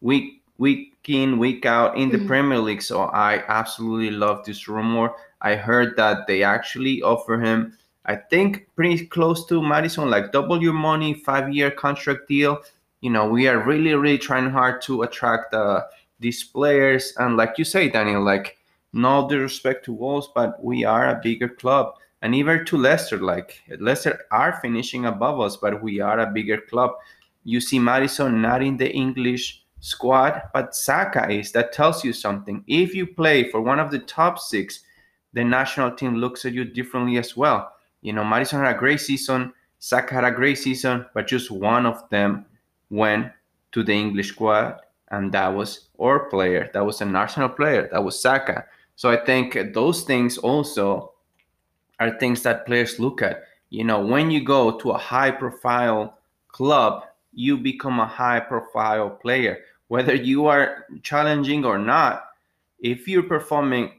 week 0.00 0.42
week 0.58 0.94
in 1.08 1.38
week 1.38 1.64
out 1.66 1.96
in 1.96 2.10
the 2.10 2.18
Mhm. 2.18 2.26
Premier 2.26 2.58
League. 2.58 2.82
So 2.82 2.96
I 3.30 3.42
absolutely 3.48 4.10
love 4.10 4.44
this 4.44 4.68
rumor. 4.68 5.10
I 5.40 5.54
heard 5.56 5.96
that 5.96 6.26
they 6.28 6.42
actually 6.44 7.02
offer 7.02 7.34
him, 7.40 7.58
I 8.06 8.14
think, 8.30 8.66
pretty 8.76 9.06
close 9.06 9.46
to 9.46 9.62
Maddison, 9.62 10.10
like 10.10 10.30
double 10.30 10.62
your 10.62 10.74
money, 10.90 11.14
five 11.14 11.46
year 11.56 11.70
contract 11.70 12.28
deal. 12.28 12.54
You 13.00 13.10
know, 13.10 13.26
we 13.26 13.48
are 13.50 13.58
really, 13.58 13.94
really 13.94 14.18
trying 14.18 14.50
hard 14.50 14.82
to 14.86 15.02
attract 15.02 15.54
uh, 15.54 15.80
these 16.20 16.44
players. 16.44 17.14
And 17.18 17.36
like 17.36 17.58
you 17.58 17.64
say, 17.64 17.88
Daniel, 17.90 18.22
like, 18.22 18.58
no 18.92 19.28
disrespect 19.28 19.84
to 19.86 19.92
Wolves, 19.92 20.28
but 20.34 20.62
we 20.62 20.84
are 20.84 21.08
a 21.08 21.20
bigger 21.22 21.48
club. 21.48 21.94
And 22.22 22.34
even 22.34 22.64
to 22.66 22.76
Leicester, 22.76 23.18
like, 23.18 23.60
Leicester 23.80 24.20
are 24.30 24.60
finishing 24.62 25.06
above 25.06 25.40
us, 25.40 25.56
but 25.56 25.82
we 25.82 26.00
are 26.00 26.20
a 26.20 26.30
bigger 26.30 26.60
club. 26.60 26.92
You 27.44 27.60
see 27.60 27.78
Maddison 27.78 28.40
not 28.40 28.62
in 28.62 28.76
the 28.76 28.92
English 28.92 29.64
squad, 29.80 30.42
but 30.54 30.76
Saka 30.76 31.28
is. 31.28 31.50
That 31.52 31.72
tells 31.72 32.04
you 32.04 32.12
something. 32.12 32.62
If 32.68 32.94
you 32.94 33.06
play 33.06 33.50
for 33.50 33.60
one 33.60 33.80
of 33.80 33.90
the 33.90 33.98
top 33.98 34.38
six, 34.38 34.80
the 35.32 35.42
national 35.42 35.92
team 35.92 36.16
looks 36.16 36.44
at 36.44 36.52
you 36.52 36.64
differently 36.64 37.18
as 37.18 37.36
well. 37.36 37.72
You 38.02 38.12
know, 38.12 38.24
Maddison 38.24 38.60
had 38.60 38.76
a 38.76 38.78
great 38.78 39.00
season, 39.00 39.52
Saka 39.80 40.14
had 40.14 40.24
a 40.24 40.30
great 40.30 40.58
season, 40.58 41.06
but 41.14 41.26
just 41.26 41.50
one 41.50 41.86
of 41.86 42.08
them 42.10 42.46
went 42.90 43.32
to 43.72 43.82
the 43.82 43.92
English 43.92 44.28
squad, 44.28 44.76
and 45.10 45.32
that 45.32 45.48
was 45.48 45.88
our 46.00 46.28
player. 46.30 46.70
That 46.72 46.86
was 46.86 47.00
an 47.00 47.16
Arsenal 47.16 47.48
player. 47.48 47.88
That 47.90 48.04
was 48.04 48.20
Saka. 48.20 48.66
So 49.02 49.10
I 49.10 49.16
think 49.16 49.58
those 49.74 50.04
things 50.04 50.38
also 50.38 51.14
are 51.98 52.16
things 52.20 52.44
that 52.44 52.66
players 52.66 53.00
look 53.00 53.20
at. 53.20 53.42
You 53.68 53.82
know, 53.82 53.98
when 54.06 54.30
you 54.30 54.44
go 54.44 54.78
to 54.78 54.92
a 54.92 54.96
high 54.96 55.32
profile 55.32 56.18
club, 56.46 57.02
you 57.32 57.58
become 57.58 57.98
a 57.98 58.06
high 58.06 58.38
profile 58.38 59.10
player. 59.10 59.58
Whether 59.88 60.14
you 60.14 60.46
are 60.46 60.86
challenging 61.02 61.64
or 61.64 61.78
not, 61.78 62.26
if 62.78 63.08
you're 63.08 63.24
performing 63.24 63.90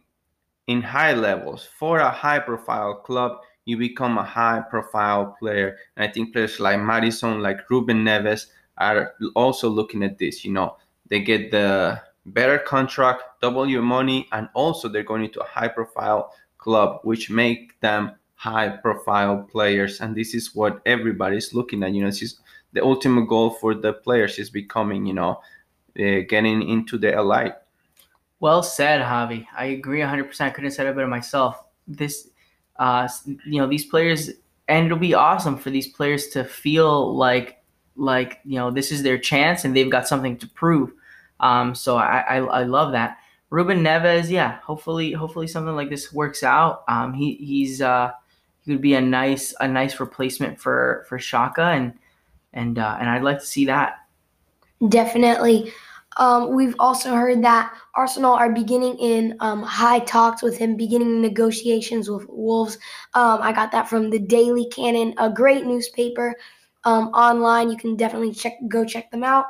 in 0.67 0.81
high 0.81 1.12
levels 1.12 1.67
for 1.77 2.00
a 2.00 2.10
high 2.10 2.39
profile 2.39 2.95
club, 2.95 3.41
you 3.65 3.75
become 3.75 4.17
a 4.17 4.24
high 4.24 4.62
profile 4.69 5.36
player. 5.38 5.79
And 5.98 6.10
I 6.10 6.13
think 6.13 6.31
players 6.31 6.62
like 6.62 6.79
Maddison, 6.79 7.41
like 7.41 7.69
Ruben 7.69 8.05
Neves 8.05 8.45
are 8.77 9.15
also 9.36 9.67
looking 9.67 10.01
at 10.01 10.17
this. 10.17 10.45
You 10.45 10.53
know, 10.53 10.77
they 11.10 11.19
get 11.19 11.51
the 11.51 12.01
better 12.25 12.58
contract, 12.58 13.24
double 13.42 13.68
your 13.68 13.82
money, 13.82 14.27
and 14.32 14.50
also 14.53 14.88
they're 14.88 15.03
going 15.03 15.24
into 15.24 15.42
a 15.42 15.48
high 15.48 15.68
profile 15.68 16.34
club, 16.58 17.00
which 17.03 17.30
make 17.30 17.80
them 17.82 18.12
high 18.36 18.70
profile 18.70 19.48
players. 19.51 20.01
And 20.01 20.15
this 20.15 20.34
is 20.34 20.56
what 20.56 20.82
everybody's 20.86 21.53
looking 21.53 21.84
at. 21.84 21.94
You 21.94 22.01
know, 22.01 22.10
this 22.10 22.22
is 22.22 22.39
the 22.74 22.84
ultimate 22.84 23.27
goal 23.27 23.51
for 23.51 23.75
the 23.75 23.94
players 23.94 24.39
is 24.39 24.50
becoming, 24.50 25.06
you 25.06 25.13
know, 25.13 25.42
uh, 26.00 26.22
getting 26.27 26.68
into 26.68 26.98
the 26.98 27.13
elite. 27.13 27.53
Well 28.39 28.63
said, 28.63 29.01
Javi. 29.01 29.46
I 29.56 29.65
agree 29.65 30.00
100%. 30.00 30.42
I 30.42 30.50
couldn't 30.50 30.65
have 30.65 30.74
said 30.74 30.88
it 30.88 30.96
better 30.96 31.08
myself. 31.08 31.63
This, 31.88 32.30
uh, 32.77 33.08
you 33.46 33.60
know, 33.62 33.68
these 33.68 33.86
players, 33.86 34.30
and 34.68 34.86
it'll 34.86 34.98
be 34.98 35.13
awesome 35.13 35.58
for 35.58 35.70
these 35.70 35.88
players 35.88 36.27
to 36.30 36.44
feel 36.44 37.15
like, 37.15 37.63
like 37.95 38.39
you 38.43 38.56
know, 38.58 38.71
this 38.71 38.91
is 38.91 39.04
their 39.04 39.17
chance 39.17 39.63
and 39.63 39.76
they've 39.76 39.89
got 39.89 40.08
something 40.08 40.38
to 40.38 40.47
prove. 40.50 40.91
Um, 41.43 41.75
so 41.75 41.97
I, 41.97 42.19
I, 42.19 42.38
I 42.38 42.63
love 42.63 42.93
that. 42.93 43.17
Ruben 43.49 43.84
Neves, 43.84 44.29
yeah. 44.29 44.60
Hopefully, 44.62 45.12
hopefully 45.12 45.45
something 45.45 45.75
like 45.75 45.89
this 45.89 46.12
works 46.12 46.41
out. 46.41 46.84
Um, 46.88 47.13
he 47.13 47.36
he's 47.36 47.82
uh, 47.82 48.12
he 48.62 48.71
would 48.71 48.82
be 48.82 48.95
a 48.95 49.01
nice 49.01 49.53
a 49.60 49.67
nice 49.67 49.99
replacement 49.99 50.60
for 50.60 51.06
for 51.08 51.19
Xhaka, 51.19 51.75
and 51.75 51.93
and 52.53 52.79
uh, 52.79 52.97
and 52.99 53.10
I'd 53.10 53.21
like 53.21 53.39
to 53.39 53.45
see 53.45 53.65
that. 53.65 53.97
Definitely. 54.89 55.71
Um, 56.17 56.56
we've 56.56 56.75
also 56.79 57.13
heard 57.15 57.43
that 57.43 57.73
Arsenal 57.95 58.34
are 58.34 58.51
beginning 58.51 58.97
in 58.97 59.36
um, 59.39 59.63
high 59.63 59.99
talks 59.99 60.41
with 60.41 60.58
him, 60.58 60.77
beginning 60.77 61.21
negotiations 61.21 62.10
with 62.10 62.25
Wolves. 62.29 62.77
Um, 63.15 63.39
I 63.41 63.51
got 63.51 63.71
that 63.71 63.89
from 63.89 64.10
the 64.10 64.19
Daily 64.19 64.67
Cannon, 64.69 65.13
a 65.17 65.29
great 65.29 65.65
newspaper 65.65 66.36
um, 66.86 67.08
online. 67.10 67.69
You 67.69 67.77
can 67.77 67.95
definitely 67.95 68.32
check 68.32 68.53
go 68.67 68.86
check 68.86 69.12
them 69.12 69.23
out. 69.23 69.45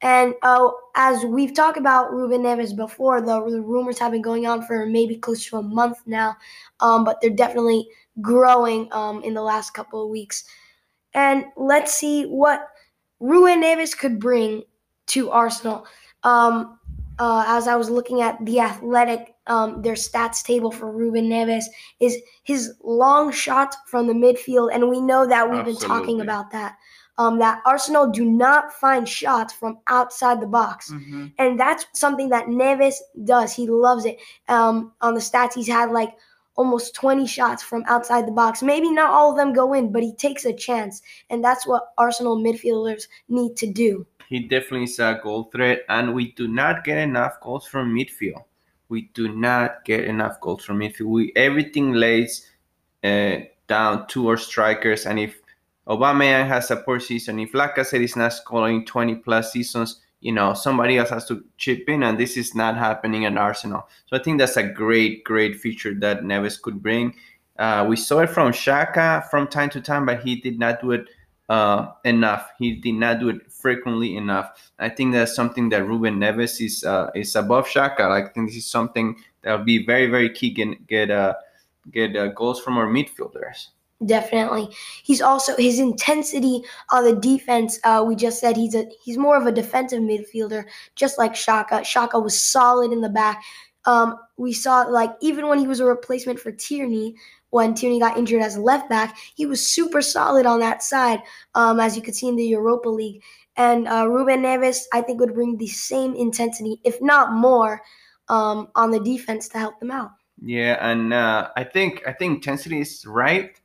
And 0.00 0.34
uh, 0.42 0.70
as 0.94 1.24
we've 1.24 1.54
talked 1.54 1.76
about 1.76 2.12
Ruben 2.12 2.42
Neves 2.42 2.74
before, 2.74 3.20
the, 3.20 3.44
the 3.50 3.60
rumors 3.60 3.98
have 3.98 4.12
been 4.12 4.22
going 4.22 4.46
on 4.46 4.62
for 4.62 4.86
maybe 4.86 5.16
close 5.16 5.44
to 5.46 5.56
a 5.56 5.62
month 5.62 5.98
now, 6.06 6.36
um, 6.80 7.04
but 7.04 7.20
they're 7.20 7.30
definitely 7.30 7.88
growing 8.20 8.88
um, 8.92 9.22
in 9.24 9.34
the 9.34 9.42
last 9.42 9.74
couple 9.74 10.02
of 10.02 10.10
weeks. 10.10 10.44
And 11.14 11.46
let's 11.56 11.94
see 11.94 12.24
what 12.24 12.68
Ruben 13.18 13.62
Neves 13.62 13.96
could 13.96 14.20
bring 14.20 14.62
to 15.08 15.30
Arsenal. 15.30 15.84
Um, 16.22 16.78
uh, 17.18 17.44
as 17.48 17.66
I 17.66 17.74
was 17.74 17.90
looking 17.90 18.20
at 18.22 18.38
the 18.44 18.60
athletic, 18.60 19.34
um, 19.48 19.82
their 19.82 19.94
stats 19.94 20.44
table 20.44 20.70
for 20.70 20.92
Ruben 20.92 21.28
Neves 21.28 21.64
is 21.98 22.16
his 22.44 22.74
long 22.84 23.32
shot 23.32 23.74
from 23.86 24.06
the 24.06 24.12
midfield, 24.12 24.70
and 24.72 24.88
we 24.88 25.00
know 25.00 25.26
that 25.26 25.50
we've 25.50 25.64
been 25.64 25.76
talking 25.76 26.20
about 26.20 26.52
that. 26.52 26.76
Um, 27.18 27.38
that 27.40 27.60
Arsenal 27.66 28.08
do 28.10 28.24
not 28.24 28.72
find 28.72 29.08
shots 29.08 29.52
from 29.52 29.78
outside 29.88 30.40
the 30.40 30.46
box, 30.46 30.92
and 31.38 31.58
that's 31.58 31.84
something 31.92 32.28
that 32.28 32.46
Neves 32.46 32.94
does. 33.24 33.52
He 33.52 33.66
loves 33.66 34.04
it. 34.04 34.18
Um, 34.46 34.92
on 35.00 35.14
the 35.14 35.20
stats, 35.20 35.54
he's 35.54 35.66
had 35.66 35.90
like 35.90 36.14
almost 36.58 36.94
20 36.94 37.26
shots 37.26 37.62
from 37.62 37.84
outside 37.86 38.26
the 38.26 38.32
box. 38.32 38.62
Maybe 38.62 38.90
not 38.90 39.10
all 39.10 39.30
of 39.30 39.36
them 39.36 39.52
go 39.52 39.72
in, 39.72 39.90
but 39.92 40.02
he 40.02 40.12
takes 40.14 40.44
a 40.44 40.52
chance, 40.52 41.02
and 41.30 41.42
that's 41.42 41.66
what 41.66 41.92
Arsenal 41.98 42.36
midfielders 42.36 43.04
need 43.28 43.56
to 43.56 43.66
do. 43.66 44.06
He 44.28 44.40
definitely 44.40 44.84
is 44.84 44.98
a 44.98 45.18
goal 45.22 45.44
threat, 45.44 45.82
and 45.88 46.14
we 46.14 46.32
do 46.32 46.48
not 46.48 46.84
get 46.84 46.98
enough 46.98 47.40
goals 47.40 47.66
from 47.66 47.94
midfield. 47.94 48.44
We 48.90 49.10
do 49.14 49.34
not 49.34 49.84
get 49.84 50.04
enough 50.04 50.40
goals 50.40 50.64
from 50.64 50.80
midfield. 50.80 51.06
We 51.06 51.32
everything 51.34 51.92
lays 51.92 52.50
uh, 53.02 53.36
down 53.68 54.06
to 54.08 54.28
our 54.28 54.36
strikers, 54.36 55.06
and 55.06 55.18
if 55.18 55.40
Aubameyang 55.88 56.46
has 56.46 56.70
a 56.70 56.76
poor 56.76 57.00
season, 57.00 57.38
if 57.38 57.52
Lacazette 57.52 58.02
is 58.02 58.14
not 58.14 58.34
scoring 58.34 58.84
20 58.84 59.16
plus 59.16 59.52
seasons, 59.52 60.00
you 60.20 60.32
know 60.32 60.52
somebody 60.52 60.98
else 60.98 61.10
has 61.10 61.24
to 61.26 61.44
chip 61.56 61.88
in, 61.88 62.02
and 62.02 62.18
this 62.18 62.36
is 62.36 62.54
not 62.54 62.76
happening 62.76 63.24
at 63.24 63.38
Arsenal. 63.38 63.88
So 64.06 64.16
I 64.16 64.22
think 64.22 64.38
that's 64.38 64.56
a 64.56 64.64
great, 64.64 65.24
great 65.24 65.56
feature 65.56 65.94
that 65.94 66.22
Neves 66.22 66.60
could 66.60 66.82
bring. 66.82 67.14
Uh, 67.58 67.86
we 67.88 67.96
saw 67.96 68.20
it 68.20 68.30
from 68.30 68.52
Xhaka 68.52 69.28
from 69.30 69.46
time 69.48 69.70
to 69.70 69.80
time, 69.80 70.06
but 70.06 70.22
he 70.22 70.36
did 70.36 70.58
not 70.58 70.80
do 70.80 70.92
it 70.92 71.06
uh, 71.48 71.92
enough. 72.04 72.50
He 72.58 72.72
did 72.72 72.94
not 72.94 73.20
do 73.20 73.30
it 73.30 73.50
frequently 73.50 74.16
enough. 74.16 74.70
I 74.78 74.88
think 74.90 75.12
that's 75.12 75.34
something 75.34 75.68
that 75.70 75.86
Ruben 75.86 76.18
Neves 76.18 76.60
is 76.60 76.84
uh, 76.84 77.10
is 77.14 77.34
above 77.34 77.66
Xhaka. 77.66 78.08
Like, 78.08 78.26
I 78.26 78.28
think 78.28 78.48
this 78.48 78.56
is 78.56 78.66
something 78.66 79.16
that 79.42 79.56
will 79.56 79.64
be 79.64 79.86
very 79.86 80.06
very 80.08 80.30
key 80.30 80.50
get 80.50 80.86
get 80.86 81.10
uh, 81.10 81.34
get 81.90 82.14
uh, 82.16 82.28
goals 82.28 82.60
from 82.60 82.76
our 82.76 82.86
midfielders. 82.86 83.68
Definitely. 84.04 84.68
He's 85.02 85.20
also 85.20 85.56
his 85.56 85.80
intensity 85.80 86.62
on 86.92 87.02
the 87.02 87.16
defense. 87.16 87.80
Uh, 87.82 88.04
we 88.06 88.14
just 88.14 88.38
said 88.38 88.56
he's 88.56 88.76
a 88.76 88.86
he's 89.02 89.18
more 89.18 89.36
of 89.36 89.46
a 89.46 89.52
defensive 89.52 90.00
midfielder, 90.00 90.66
just 90.94 91.18
like 91.18 91.34
Xhaka. 91.34 91.80
Xhaka 91.80 92.22
was 92.22 92.40
solid 92.40 92.92
in 92.92 93.00
the 93.00 93.08
back. 93.08 93.42
Um, 93.86 94.16
we 94.36 94.52
saw 94.52 94.82
like 94.82 95.10
even 95.20 95.48
when 95.48 95.58
he 95.58 95.66
was 95.66 95.80
a 95.80 95.84
replacement 95.84 96.38
for 96.38 96.52
Tierney, 96.52 97.16
when 97.50 97.74
Tierney 97.74 97.98
got 97.98 98.16
injured 98.16 98.42
as 98.42 98.56
a 98.56 98.60
left 98.60 98.88
back, 98.88 99.16
he 99.34 99.46
was 99.46 99.66
super 99.66 100.00
solid 100.00 100.46
on 100.46 100.60
that 100.60 100.82
side, 100.82 101.20
um, 101.56 101.80
as 101.80 101.96
you 101.96 102.02
could 102.02 102.14
see 102.14 102.28
in 102.28 102.36
the 102.36 102.44
Europa 102.44 102.88
League. 102.88 103.22
And 103.56 103.88
uh, 103.88 104.06
Ruben 104.08 104.42
Neves, 104.42 104.84
I 104.92 105.00
think, 105.00 105.18
would 105.18 105.34
bring 105.34 105.56
the 105.56 105.66
same 105.66 106.14
intensity, 106.14 106.80
if 106.84 107.02
not 107.02 107.32
more, 107.32 107.80
um, 108.28 108.68
on 108.76 108.92
the 108.92 109.00
defense 109.00 109.48
to 109.48 109.58
help 109.58 109.80
them 109.80 109.90
out. 109.90 110.12
Yeah, 110.40 110.76
and 110.80 111.12
uh, 111.12 111.48
I 111.56 111.64
think 111.64 112.02
I 112.06 112.12
think 112.12 112.36
intensity 112.36 112.80
is 112.80 113.04
right. 113.04 113.60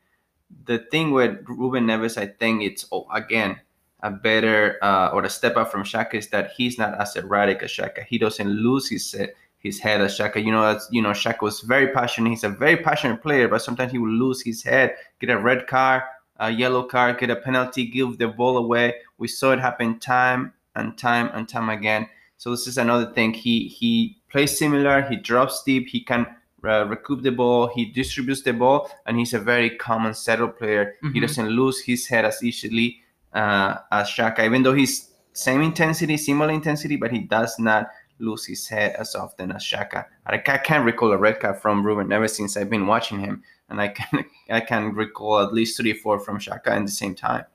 The 0.65 0.79
thing 0.91 1.11
with 1.11 1.43
Ruben 1.47 1.85
Neves, 1.85 2.17
I 2.17 2.27
think 2.27 2.63
it's 2.63 2.85
oh, 2.91 3.07
again 3.13 3.59
a 4.03 4.11
better 4.11 4.77
uh, 4.81 5.09
or 5.13 5.23
a 5.23 5.29
step 5.29 5.55
up 5.55 5.71
from 5.71 5.83
Xhaka 5.83 6.15
is 6.15 6.27
that 6.29 6.51
he's 6.51 6.77
not 6.77 6.99
as 6.99 7.15
erratic 7.15 7.63
as 7.63 7.71
Xhaka. 7.71 8.03
He 8.05 8.17
doesn't 8.17 8.49
lose 8.49 8.89
his 8.89 9.15
uh, 9.15 9.27
his 9.59 9.79
head 9.79 10.01
as 10.01 10.17
Xhaka. 10.17 10.43
You 10.43 10.51
know, 10.51 10.61
that's 10.61 10.87
you 10.91 11.01
know 11.01 11.13
Shaka 11.13 11.43
was 11.43 11.61
very 11.61 11.87
passionate. 11.87 12.29
He's 12.29 12.43
a 12.43 12.49
very 12.49 12.77
passionate 12.77 13.21
player, 13.21 13.47
but 13.47 13.61
sometimes 13.61 13.91
he 13.91 13.97
will 13.97 14.11
lose 14.11 14.41
his 14.41 14.61
head, 14.61 14.95
get 15.19 15.29
a 15.29 15.39
red 15.39 15.67
card, 15.67 16.03
a 16.37 16.51
yellow 16.51 16.83
card, 16.83 17.17
get 17.17 17.29
a 17.29 17.35
penalty, 17.37 17.85
give 17.85 18.17
the 18.17 18.27
ball 18.27 18.57
away. 18.57 18.95
We 19.17 19.29
saw 19.29 19.53
it 19.53 19.59
happen 19.59 19.99
time 19.99 20.53
and 20.75 20.97
time 20.97 21.29
and 21.33 21.47
time 21.47 21.69
again. 21.69 22.07
So 22.37 22.51
this 22.51 22.67
is 22.67 22.77
another 22.77 23.11
thing. 23.13 23.33
He 23.33 23.69
he 23.69 24.17
plays 24.29 24.57
similar. 24.57 25.01
He 25.03 25.15
drops 25.15 25.63
deep. 25.63 25.87
He 25.87 26.01
can 26.01 26.27
uh, 26.65 26.85
recoup 26.85 27.21
the 27.21 27.31
ball. 27.31 27.67
He 27.67 27.85
distributes 27.85 28.41
the 28.41 28.53
ball, 28.53 28.89
and 29.05 29.17
he's 29.17 29.33
a 29.33 29.39
very 29.39 29.69
common 29.71 30.13
settle 30.13 30.49
player. 30.49 30.95
He 31.01 31.19
Mhm. 31.19 31.21
doesn't 31.21 31.49
lose 31.49 31.81
his 31.81 32.07
head 32.07 32.25
as 32.25 32.43
easily 32.43 32.99
uh, 33.33 33.77
as 33.91 34.09
Xhaka, 34.09 34.45
even 34.45 34.63
though 34.63 34.73
he's 34.75 35.09
same 35.33 35.61
intensity, 35.61 36.17
similar 36.17 36.51
intensity, 36.51 36.95
but 36.95 37.11
he 37.11 37.19
does 37.19 37.57
not 37.57 37.89
lose 38.19 38.45
his 38.45 38.67
head 38.67 38.95
as 38.99 39.15
often 39.15 39.51
as 39.51 39.63
Xhaka. 39.63 40.05
I, 40.27 40.37
can't 40.37 40.85
recall 40.85 41.11
a 41.11 41.17
red 41.17 41.39
card 41.39 41.57
from 41.59 41.83
Ruben 41.85 42.11
ever 42.11 42.27
since 42.27 42.55
I've 42.55 42.69
been 42.69 42.85
watching 42.85 43.19
him, 43.19 43.43
and 43.69 43.81
I 43.81 43.87
can 43.89 44.25
I 44.49 44.61
can 44.61 44.93
recall 44.93 45.39
at 45.39 45.53
least 45.53 45.77
three, 45.77 45.93
four 45.93 46.19
from 46.19 46.37
Xhaka 46.39 46.75
in 46.77 46.85
the 46.85 46.91
same 46.91 47.15
time. 47.15 47.45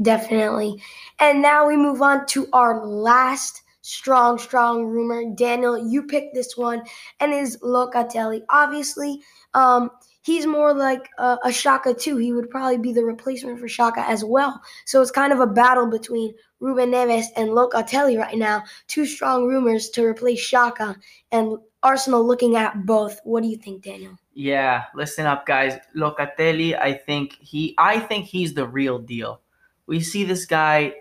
Definitely. 0.00 0.82
And 1.20 1.40
now 1.40 1.66
we 1.66 1.76
move 1.76 2.02
on 2.02 2.26
to 2.26 2.48
our 2.52 2.84
last 2.84 3.62
strong, 3.84 4.38
strong 4.38 4.86
rumor. 4.86 5.22
Daniel, 5.34 5.76
you 5.76 6.04
picked 6.04 6.34
this 6.34 6.56
one, 6.56 6.82
and 7.20 7.34
is 7.34 7.58
Locatelli. 7.58 8.42
Obviously, 8.48 9.20
um, 9.52 9.90
he's 10.22 10.46
more 10.46 10.72
like 10.72 11.10
a, 11.18 11.36
a 11.44 11.48
Xhaka 11.48 11.98
too. 12.00 12.16
He 12.16 12.32
would 12.32 12.48
probably 12.48 12.78
be 12.78 12.94
the 12.94 13.04
replacement 13.04 13.60
for 13.60 13.66
Xhaka 13.66 14.02
as 14.08 14.24
well. 14.24 14.58
So 14.86 15.02
it's 15.02 15.10
kind 15.10 15.34
of 15.34 15.40
a 15.40 15.46
battle 15.46 15.86
between 15.86 16.32
Ruben 16.60 16.92
Neves 16.92 17.26
and 17.36 17.50
Locatelli 17.50 18.18
right 18.18 18.38
now. 18.38 18.64
Two 18.86 19.04
strong 19.04 19.46
rumors 19.46 19.90
to 19.90 20.04
replace 20.04 20.50
Xhaka, 20.50 20.96
and 21.30 21.58
Arsenal 21.82 22.26
looking 22.26 22.56
at 22.56 22.86
both. 22.86 23.20
What 23.24 23.42
do 23.42 23.50
you 23.50 23.58
think, 23.58 23.84
Daniel? 23.84 24.16
Yeah, 24.32 24.84
listen 24.94 25.26
up, 25.26 25.44
guys. 25.44 25.78
Locatelli, 25.94 26.76
I 26.76 26.94
think 26.94 27.36
he, 27.38 27.74
I 27.76 28.00
think 28.00 28.24
he's 28.24 28.54
the 28.54 28.66
real 28.66 28.98
deal. 28.98 29.42
We 29.86 30.00
see 30.00 30.24
this 30.24 30.46
guy 30.46 30.94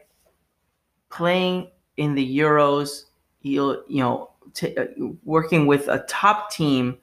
playing 1.10 1.70
in 1.98 2.16
the 2.16 2.38
Euros. 2.38 3.06
He'll, 3.40 3.84
you 3.88 4.02
know, 4.02 4.32
t- 4.54 4.76
uh, 4.78 4.86
working 5.24 5.68
with 5.68 5.88
a 5.88 6.06
top 6.08 6.52
team. 6.52 6.98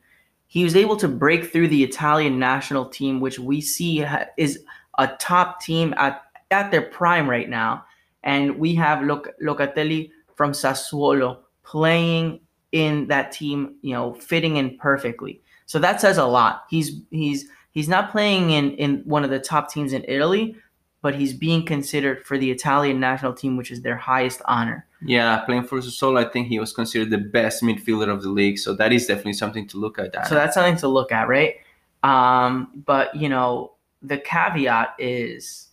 He 0.46 0.64
was 0.64 0.74
able 0.74 0.96
to 0.96 1.08
break 1.08 1.52
through 1.52 1.68
the 1.68 1.84
Italian 1.84 2.38
national 2.38 2.86
team, 2.86 3.20
which 3.20 3.38
we 3.38 3.60
see 3.60 3.98
ha- 3.98 4.26
is 4.36 4.64
a 4.98 5.08
top 5.18 5.60
team 5.60 5.94
at 5.96 6.22
at 6.50 6.70
their 6.70 6.82
prime 6.82 7.28
right 7.28 7.48
now. 7.48 7.84
And 8.22 8.58
we 8.58 8.74
have 8.74 9.02
Loc- 9.02 9.34
Locatelli 9.42 10.10
from 10.34 10.52
Sassuolo 10.52 11.38
playing 11.62 12.40
in 12.72 13.06
that 13.08 13.32
team, 13.32 13.76
you 13.82 13.94
know, 13.94 14.14
fitting 14.14 14.56
in 14.56 14.76
perfectly. 14.78 15.40
So 15.66 15.78
that 15.78 16.00
says 16.00 16.18
a 16.18 16.26
lot. 16.26 16.64
He's 16.68 17.00
he's 17.10 17.46
he's 17.70 17.88
not 17.88 18.10
playing 18.10 18.50
in 18.50 18.72
in 18.72 19.02
one 19.04 19.24
of 19.24 19.30
the 19.30 19.38
top 19.38 19.70
teams 19.70 19.92
in 19.92 20.04
Italy, 20.08 20.56
but 21.02 21.14
he's 21.14 21.32
being 21.32 21.64
considered 21.64 22.26
for 22.26 22.36
the 22.36 22.50
Italian 22.50 23.00
national 23.00 23.32
team, 23.32 23.56
which 23.56 23.70
is 23.70 23.82
their 23.82 23.96
highest 23.96 24.42
honor. 24.44 24.86
Yeah, 25.02 25.38
playing 25.38 25.64
for 25.64 25.78
Sassuolo, 25.78 26.26
I 26.26 26.28
think 26.28 26.48
he 26.48 26.58
was 26.58 26.72
considered 26.72 27.10
the 27.10 27.18
best 27.18 27.62
midfielder 27.62 28.08
of 28.08 28.22
the 28.22 28.28
league. 28.28 28.58
So 28.58 28.74
that 28.74 28.92
is 28.92 29.06
definitely 29.06 29.32
something 29.34 29.66
to 29.68 29.78
look 29.78 29.98
at. 29.98 30.26
So 30.28 30.34
that's 30.34 30.54
something 30.54 30.76
to 30.76 30.88
look 30.88 31.10
at, 31.10 31.28
right? 31.28 31.56
Um, 32.02 32.82
but 32.84 33.14
you 33.14 33.28
know, 33.28 33.72
the 34.02 34.18
caveat 34.18 34.94
is, 34.98 35.68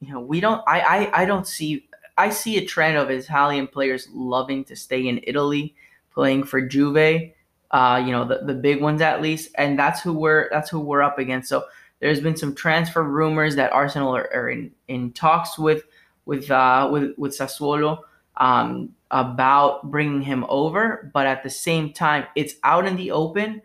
you 0.00 0.12
know, 0.12 0.20
we 0.20 0.40
don't. 0.40 0.62
I 0.66 0.80
I, 0.80 1.22
I 1.22 1.24
don't 1.24 1.46
see. 1.46 1.88
I 2.16 2.30
see 2.30 2.58
a 2.58 2.64
trend 2.64 2.98
of 2.98 3.10
Italian 3.10 3.66
players 3.66 4.08
loving 4.12 4.64
to 4.66 4.76
stay 4.76 5.08
in 5.08 5.20
Italy, 5.24 5.74
playing 6.12 6.44
for 6.44 6.60
Juve. 6.60 7.32
Uh, 7.70 8.02
you 8.04 8.12
know, 8.12 8.26
the, 8.26 8.44
the 8.44 8.54
big 8.54 8.82
ones 8.82 9.00
at 9.00 9.22
least, 9.22 9.50
and 9.56 9.78
that's 9.78 10.02
who 10.02 10.12
we're 10.12 10.48
that's 10.50 10.70
who 10.70 10.78
we're 10.78 11.02
up 11.02 11.18
against. 11.18 11.48
So 11.48 11.64
there's 12.02 12.20
been 12.20 12.36
some 12.36 12.54
transfer 12.54 13.02
rumors 13.02 13.54
that 13.56 13.72
Arsenal 13.72 14.14
are, 14.14 14.28
are 14.34 14.50
in, 14.50 14.72
in 14.88 15.12
talks 15.12 15.56
with 15.58 15.84
with 16.26 16.50
uh, 16.50 16.88
with 16.92 17.14
with 17.16 17.32
Sassuolo 17.32 18.00
um, 18.36 18.90
about 19.12 19.90
bringing 19.90 20.20
him 20.20 20.44
over, 20.48 21.10
but 21.14 21.26
at 21.26 21.42
the 21.42 21.50
same 21.50 21.92
time, 21.92 22.26
it's 22.34 22.54
out 22.64 22.86
in 22.86 22.96
the 22.96 23.12
open 23.12 23.62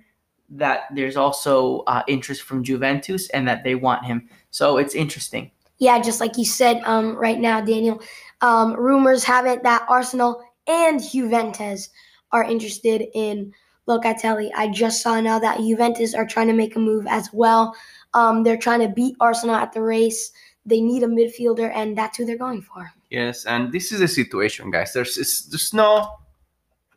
that 0.50 0.84
there's 0.94 1.18
also 1.18 1.80
uh, 1.88 2.04
interest 2.08 2.44
from 2.44 2.64
Juventus 2.64 3.30
and 3.32 3.48
that 3.48 3.64
they 3.64 3.76
want 3.76 4.06
him. 4.06 4.30
So 4.52 4.78
it's 4.78 4.96
interesting. 4.96 5.52
Yeah, 5.80 6.00
just 6.00 6.22
like 6.22 6.38
you 6.38 6.46
said 6.46 6.82
um, 6.86 7.16
right 7.16 7.40
now, 7.40 7.60
Daniel. 7.60 8.02
Um, 8.42 8.74
rumors 8.76 9.24
have 9.24 9.48
it 9.48 9.64
that 9.64 9.86
Arsenal 9.90 10.44
and 10.68 11.02
Juventus 11.02 11.90
are 12.32 12.44
interested 12.44 13.04
in 13.16 13.52
Locatelli. 13.88 14.52
I 14.56 14.68
just 14.68 15.02
saw 15.02 15.20
now 15.20 15.40
that 15.40 15.60
Juventus 15.60 16.14
are 16.14 16.26
trying 16.26 16.48
to 16.48 16.54
make 16.54 16.76
a 16.76 16.80
move 16.80 17.08
as 17.08 17.30
well. 17.34 17.76
Um, 18.18 18.42
they're 18.42 18.58
trying 18.58 18.80
to 18.80 18.90
beat 18.90 19.16
Arsenal 19.20 19.56
at 19.56 19.74
the 19.74 19.82
race. 19.82 20.32
They 20.66 20.82
need 20.82 21.04
a 21.04 21.08
midfielder, 21.08 21.72
and 21.74 21.96
that's 21.96 22.18
who 22.18 22.26
they're 22.26 22.36
going 22.36 22.64
for. 22.64 22.92
Yes, 23.12 23.46
and 23.46 23.72
this 23.72 23.92
is 23.92 24.00
the 24.00 24.08
situation, 24.08 24.72
guys. 24.72 24.92
There's 24.92 25.16
there's 25.16 25.72
no 25.72 26.18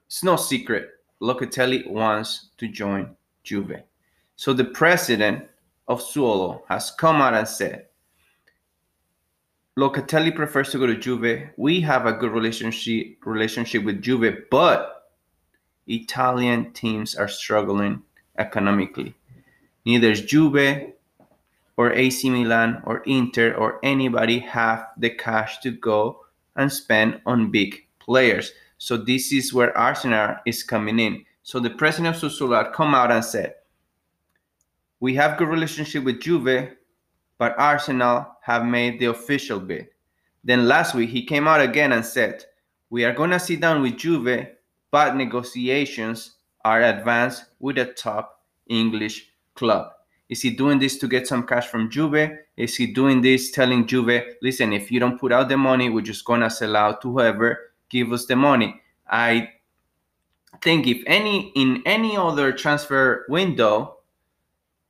it's 0.07 0.25
no 0.25 0.37
secret. 0.37 0.89
Locatelli 1.21 1.87
wants 1.87 2.49
to 2.57 2.69
join 2.69 3.15
Juve. 3.45 3.83
So 4.37 4.55
the 4.55 4.65
president 4.65 5.47
of 5.89 6.01
Suolo 6.01 6.63
has 6.69 6.91
come 6.91 7.21
out 7.21 7.35
and 7.35 7.47
said, 7.47 7.87
Locatelli 9.79 10.35
prefers 10.35 10.71
to 10.71 10.79
go 10.79 10.87
to 10.87 10.97
Juve. 10.97 11.51
We 11.59 11.83
have 11.83 12.07
a 12.07 12.15
good 12.15 12.33
relationship 12.33 13.19
relationship 13.27 13.85
with 13.85 14.01
Juve, 14.01 14.49
but 14.51 15.11
Italian 15.87 16.73
teams 16.73 17.15
are 17.15 17.29
struggling 17.29 18.03
economically. 18.39 19.15
Neither 19.85 20.11
is 20.11 20.23
Juve 20.23 20.95
or 21.77 21.93
AC 21.93 22.29
Milan 22.29 22.83
or 22.85 23.03
Inter 23.07 23.55
or 23.55 23.79
anybody 23.83 24.39
have 24.41 24.89
the 24.97 25.11
cash 25.11 25.61
to 25.61 25.71
go 25.71 26.25
and 26.57 26.73
spend 26.73 27.21
on 27.27 27.51
big 27.51 27.87
players. 27.99 28.53
So 28.79 28.97
this 28.97 29.33
is 29.33 29.55
where 29.55 29.77
Arsenal 29.77 30.37
is 30.47 30.63
coming 30.63 30.99
in. 30.99 31.25
So 31.43 31.61
the 31.61 31.71
president 31.71 32.17
of 32.17 32.23
Sassuolo 32.23 32.73
come 32.73 32.95
out 32.95 33.11
and 33.11 33.25
said, 33.25 33.55
"We 35.01 35.15
have 35.15 35.39
good 35.39 35.49
relationship 35.49 36.05
with 36.05 36.21
Juve, 36.21 36.77
but 37.39 37.59
Arsenal 37.59 38.27
have 38.43 38.65
made 38.65 38.99
the 38.99 39.07
official 39.07 39.61
bid." 39.61 39.89
Then 40.45 40.69
last 40.69 40.95
week 40.95 41.11
he 41.11 41.25
came 41.25 41.47
out 41.49 41.61
again 41.61 41.93
and 41.93 42.05
said, 42.05 42.45
"We 42.89 43.05
are 43.05 43.13
going 43.13 43.31
to 43.31 43.39
sit 43.39 43.61
down 43.61 43.83
with 43.83 43.97
Juve, 43.97 44.49
but 44.91 45.17
negotiations 45.17 46.37
are 46.65 46.83
advanced 46.83 47.45
with 47.59 47.79
a 47.79 47.87
top 47.87 48.45
English 48.67 49.31
club." 49.55 49.93
Is 50.31 50.43
he 50.43 50.51
doing 50.51 50.79
this 50.79 50.97
to 50.99 51.09
get 51.09 51.27
some 51.27 51.45
cash 51.45 51.67
from 51.67 51.91
Juve? 51.91 52.31
Is 52.57 52.77
he 52.77 52.87
doing 52.87 53.21
this 53.21 53.51
telling 53.51 53.85
Juve, 53.87 54.23
listen, 54.41 54.73
if 54.73 54.91
you 54.91 55.01
don't 55.01 55.19
put 55.19 55.33
out 55.33 55.49
the 55.49 55.57
money, 55.57 55.91
we're 55.91 56.03
just 56.03 56.25
gonna 56.25 56.49
sell 56.49 56.77
out 56.77 57.03
to 57.03 57.11
whoever 57.11 57.73
give 57.89 58.13
us 58.13 58.27
the 58.27 58.37
money? 58.37 58.81
I 59.09 59.51
think 60.63 60.87
if 60.87 61.03
any 61.07 61.51
in 61.57 61.83
any 61.85 62.17
other 62.17 62.53
transfer 62.53 63.27
window, 63.29 63.97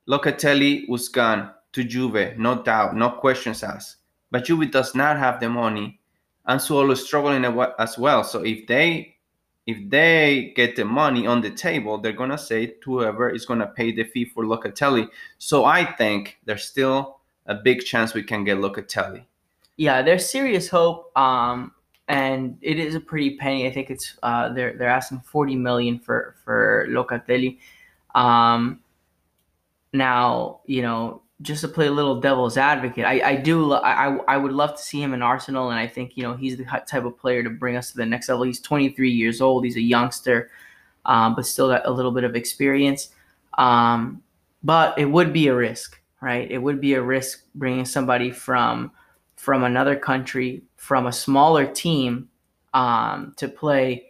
Locatelli 0.07 0.87
was 0.87 1.09
gone 1.09 1.51
to 1.73 1.83
Juve, 1.83 2.37
no 2.37 2.61
doubt, 2.61 2.95
no 2.95 3.09
questions 3.09 3.63
asked. 3.63 3.97
But 4.29 4.45
Juve 4.45 4.69
does 4.69 4.93
not 4.93 5.17
have 5.17 5.39
the 5.39 5.49
money, 5.49 5.99
and 6.45 6.59
Suolo 6.59 6.91
is 6.91 7.03
struggling 7.03 7.45
as 7.79 7.97
well. 7.97 8.23
So 8.23 8.43
if 8.43 8.67
they 8.67 9.15
if 9.67 9.89
they 9.89 10.53
get 10.55 10.75
the 10.75 10.85
money 10.85 11.27
on 11.27 11.41
the 11.41 11.51
table, 11.51 11.97
they're 11.97 12.13
gonna 12.13 12.37
say 12.37 12.67
to 12.67 12.99
whoever 12.99 13.29
is 13.29 13.45
gonna 13.45 13.67
pay 13.67 13.91
the 13.91 14.03
fee 14.03 14.25
for 14.25 14.43
Locatelli. 14.43 15.07
So 15.37 15.65
I 15.65 15.85
think 15.85 16.39
there's 16.45 16.65
still 16.65 17.19
a 17.45 17.55
big 17.55 17.83
chance 17.85 18.13
we 18.13 18.23
can 18.23 18.43
get 18.43 18.57
Locatelli. 18.57 19.25
Yeah, 19.77 20.01
there's 20.01 20.29
serious 20.29 20.69
hope. 20.69 21.15
Um, 21.17 21.73
and 22.07 22.57
it 22.61 22.77
is 22.77 22.95
a 22.95 22.99
pretty 22.99 23.37
penny. 23.37 23.67
I 23.67 23.71
think 23.71 23.89
it's 23.89 24.17
uh, 24.21 24.49
they're 24.49 24.73
they're 24.77 24.89
asking 24.89 25.21
40 25.21 25.55
million 25.55 25.99
for 25.99 26.35
for 26.43 26.85
Locatelli. 26.89 27.57
Um, 28.15 28.81
now 29.93 30.61
you 30.65 30.81
know 30.81 31.21
just 31.41 31.61
to 31.61 31.67
play 31.67 31.87
a 31.87 31.91
little 31.91 32.19
devil's 32.19 32.57
advocate, 32.57 33.05
I, 33.05 33.31
I 33.31 33.35
do 33.35 33.73
I 33.73 34.17
I 34.27 34.37
would 34.37 34.51
love 34.51 34.75
to 34.75 34.81
see 34.81 35.01
him 35.01 35.13
in 35.13 35.21
Arsenal, 35.21 35.69
and 35.69 35.79
I 35.79 35.87
think 35.87 36.17
you 36.17 36.23
know 36.23 36.35
he's 36.35 36.57
the 36.57 36.65
type 36.65 37.05
of 37.05 37.17
player 37.17 37.43
to 37.43 37.49
bring 37.49 37.75
us 37.75 37.91
to 37.91 37.97
the 37.97 38.05
next 38.05 38.29
level. 38.29 38.43
He's 38.43 38.59
23 38.59 39.09
years 39.09 39.41
old. 39.41 39.63
He's 39.63 39.77
a 39.77 39.81
youngster, 39.81 40.51
um, 41.05 41.35
but 41.35 41.45
still 41.45 41.69
got 41.69 41.85
a 41.85 41.91
little 41.91 42.11
bit 42.11 42.23
of 42.23 42.35
experience. 42.35 43.09
Um, 43.57 44.21
but 44.63 44.97
it 44.97 45.05
would 45.05 45.33
be 45.33 45.47
a 45.47 45.55
risk, 45.55 45.99
right? 46.21 46.49
It 46.49 46.59
would 46.59 46.79
be 46.79 46.93
a 46.93 47.01
risk 47.01 47.45
bringing 47.55 47.85
somebody 47.85 48.31
from 48.31 48.91
from 49.35 49.63
another 49.63 49.95
country, 49.95 50.61
from 50.75 51.07
a 51.07 51.11
smaller 51.11 51.65
team, 51.65 52.29
um, 52.73 53.33
to 53.37 53.47
play 53.47 54.05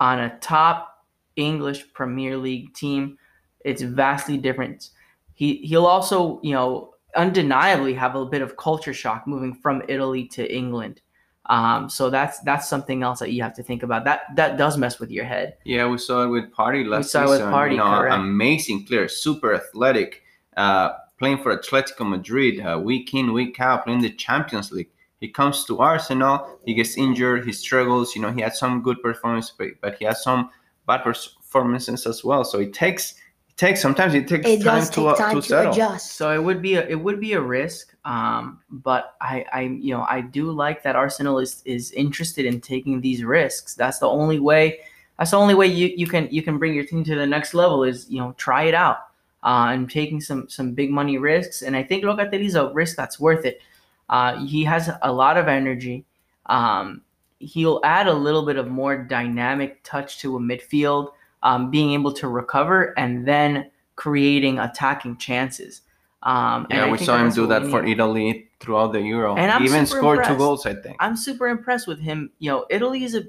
on 0.00 0.20
a 0.20 0.38
top 0.40 1.04
English 1.36 1.92
Premier 1.94 2.36
League 2.36 2.74
team. 2.74 3.16
It's 3.64 3.82
vastly 3.82 4.36
different 4.36 4.90
he 5.38 5.58
he'll 5.58 5.86
also 5.86 6.40
you 6.42 6.52
know 6.52 6.94
undeniably 7.14 7.94
have 7.94 8.16
a 8.16 8.26
bit 8.26 8.42
of 8.42 8.56
culture 8.56 8.92
shock 8.92 9.24
moving 9.24 9.54
from 9.54 9.82
Italy 9.88 10.26
to 10.26 10.42
England. 10.52 11.00
Um, 11.46 11.88
so 11.88 12.10
that's 12.10 12.40
that's 12.40 12.68
something 12.68 13.04
else 13.04 13.20
that 13.20 13.30
you 13.30 13.40
have 13.44 13.54
to 13.54 13.62
think 13.62 13.84
about. 13.84 14.04
That 14.04 14.22
that 14.34 14.58
does 14.58 14.76
mess 14.76 14.98
with 14.98 15.12
your 15.12 15.24
head. 15.24 15.56
Yeah, 15.64 15.86
we 15.86 15.98
saw 15.98 16.24
it 16.24 16.26
with 16.26 16.50
Partey 16.50 16.84
last 16.84 17.04
we 17.04 17.08
saw 17.10 17.22
it 17.22 17.28
with 17.30 17.40
Partey, 17.42 17.70
you 17.70 17.76
know, 17.76 17.84
correct. 17.84 18.16
amazing 18.16 18.84
player, 18.84 19.06
super 19.06 19.54
athletic, 19.54 20.22
uh, 20.56 20.90
playing 21.20 21.38
for 21.38 21.56
Atletico 21.56 22.06
Madrid, 22.06 22.60
uh, 22.60 22.80
week 22.82 23.14
in, 23.14 23.32
week 23.32 23.60
out, 23.60 23.84
playing 23.84 24.00
the 24.00 24.10
Champions 24.10 24.72
League. 24.72 24.90
He 25.20 25.28
comes 25.28 25.64
to 25.66 25.78
Arsenal, 25.78 26.58
he 26.66 26.74
gets 26.74 26.98
injured, 26.98 27.46
he 27.46 27.52
struggles. 27.52 28.16
You 28.16 28.22
know, 28.22 28.32
he 28.32 28.40
had 28.40 28.56
some 28.56 28.82
good 28.82 29.00
performances, 29.00 29.52
but, 29.56 29.68
but 29.80 29.94
he 29.98 30.04
has 30.04 30.20
some 30.22 30.50
bad 30.86 31.04
performances 31.04 32.06
as 32.06 32.24
well. 32.24 32.44
So 32.44 32.58
it 32.58 32.72
takes 32.72 33.14
takes 33.58 33.82
sometimes 33.82 34.14
it 34.14 34.26
takes 34.26 34.48
It 34.48 34.62
time 34.62 34.84
to 34.84 34.90
take 34.90 35.04
uh, 35.04 35.14
time 35.16 35.34
to 35.34 35.42
to, 35.42 35.46
settle. 35.46 35.72
adjust. 35.72 36.12
So 36.12 36.32
it 36.32 36.42
would 36.42 36.62
be 36.62 36.76
a, 36.76 36.86
it 36.86 36.94
would 36.94 37.20
be 37.20 37.34
a 37.34 37.40
risk, 37.40 37.94
um, 38.04 38.60
but 38.70 39.16
I, 39.20 39.44
I 39.52 39.60
you 39.62 39.92
know 39.92 40.06
I 40.08 40.22
do 40.22 40.50
like 40.50 40.82
that 40.84 40.96
Arsenal 40.96 41.38
is 41.38 41.62
is 41.66 41.90
interested 41.92 42.46
in 42.46 42.60
taking 42.60 43.00
these 43.00 43.22
risks. 43.24 43.74
That's 43.74 43.98
the 43.98 44.08
only 44.08 44.38
way. 44.38 44.80
That's 45.18 45.32
the 45.32 45.38
only 45.38 45.54
way 45.54 45.66
you, 45.66 45.88
you 45.96 46.06
can 46.06 46.28
you 46.30 46.42
can 46.42 46.58
bring 46.58 46.72
your 46.72 46.84
team 46.84 47.04
to 47.04 47.14
the 47.16 47.26
next 47.26 47.52
level 47.52 47.84
is 47.84 48.08
you 48.08 48.18
know 48.18 48.32
try 48.38 48.62
it 48.64 48.74
out 48.74 48.98
uh, 49.42 49.68
and 49.70 49.90
taking 49.90 50.20
some 50.20 50.48
some 50.48 50.72
big 50.72 50.90
money 50.90 51.18
risks. 51.18 51.62
And 51.62 51.76
I 51.76 51.82
think 51.82 52.04
Locatelli's 52.04 52.54
a 52.54 52.72
risk 52.72 52.96
that's 52.96 53.20
worth 53.20 53.44
it. 53.44 53.60
Uh, 54.08 54.44
he 54.46 54.64
has 54.64 54.90
a 55.02 55.12
lot 55.12 55.36
of 55.36 55.48
energy. 55.48 56.04
Um, 56.46 57.02
he'll 57.40 57.80
add 57.84 58.06
a 58.08 58.12
little 58.12 58.44
bit 58.44 58.56
of 58.56 58.68
more 58.68 58.96
dynamic 58.96 59.80
touch 59.84 60.18
to 60.20 60.36
a 60.36 60.40
midfield, 60.40 61.12
um, 61.42 61.70
being 61.70 61.92
able 61.92 62.12
to 62.12 62.28
recover 62.28 62.98
and 62.98 63.26
then 63.26 63.70
creating 63.96 64.58
attacking 64.58 65.16
chances. 65.16 65.82
Um, 66.22 66.66
and 66.70 66.78
Yeah, 66.78 66.90
we 66.90 66.98
saw 66.98 67.16
him 67.18 67.30
do 67.30 67.46
that 67.46 67.66
for. 67.66 67.84
Italy 67.84 68.48
throughout 68.60 68.92
the 68.92 69.00
Euro. 69.00 69.36
And 69.36 69.50
I'm 69.50 69.62
he 69.62 69.68
even 69.68 69.86
scored 69.86 70.18
two 70.18 70.20
impressed. 70.20 70.38
goals, 70.38 70.66
I 70.66 70.74
think. 70.74 70.96
I'm 71.00 71.16
super 71.16 71.48
impressed 71.48 71.86
with 71.86 72.00
him. 72.00 72.30
You 72.38 72.50
know, 72.50 72.66
Italy 72.70 73.04
is 73.04 73.14
a, 73.14 73.24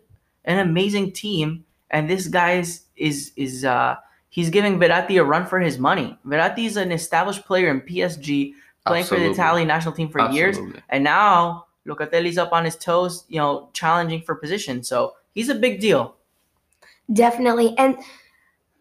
an 0.45 0.59
amazing 0.59 1.11
team, 1.11 1.65
and 1.91 2.09
this 2.09 2.27
guy 2.27 2.53
is 2.53 2.83
is 2.95 3.31
is 3.35 3.63
uh, 3.63 3.95
he's 4.29 4.49
giving 4.49 4.79
Verratti 4.79 5.19
a 5.19 5.23
run 5.23 5.45
for 5.45 5.59
his 5.59 5.77
money. 5.77 6.17
Verratti 6.25 6.65
is 6.65 6.77
an 6.77 6.91
established 6.91 7.45
player 7.45 7.69
in 7.69 7.81
PSG, 7.81 8.53
playing 8.85 9.05
for 9.05 9.19
the 9.19 9.29
Italian 9.29 9.67
national 9.67 9.93
team 9.93 10.09
for 10.09 10.29
years, 10.31 10.57
and 10.89 11.03
now 11.03 11.67
Locatelli's 11.87 12.37
up 12.37 12.51
on 12.51 12.65
his 12.65 12.75
toes. 12.75 13.25
You 13.27 13.37
know, 13.37 13.69
challenging 13.73 14.21
for 14.21 14.35
position. 14.35 14.83
So 14.83 15.13
he's 15.33 15.49
a 15.49 15.55
big 15.55 15.79
deal. 15.79 16.15
Definitely. 17.11 17.75
And 17.77 17.97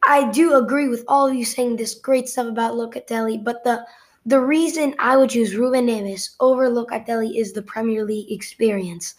I 0.07 0.31
do 0.31 0.55
agree 0.55 0.89
with 0.89 1.05
all 1.09 1.27
of 1.27 1.35
you 1.35 1.45
saying 1.45 1.77
this 1.77 1.95
great 1.95 2.29
stuff 2.29 2.47
about 2.47 2.75
Locatelli, 2.75 3.43
but 3.43 3.65
the 3.65 3.85
the 4.27 4.41
reason 4.41 4.95
I 4.99 5.17
would 5.17 5.31
choose 5.31 5.57
Ruben 5.57 5.87
Neves 5.87 6.35
over 6.41 6.69
Locatelli 6.69 7.39
is 7.39 7.53
the 7.53 7.63
Premier 7.63 8.05
League 8.05 8.31
experience. 8.31 9.15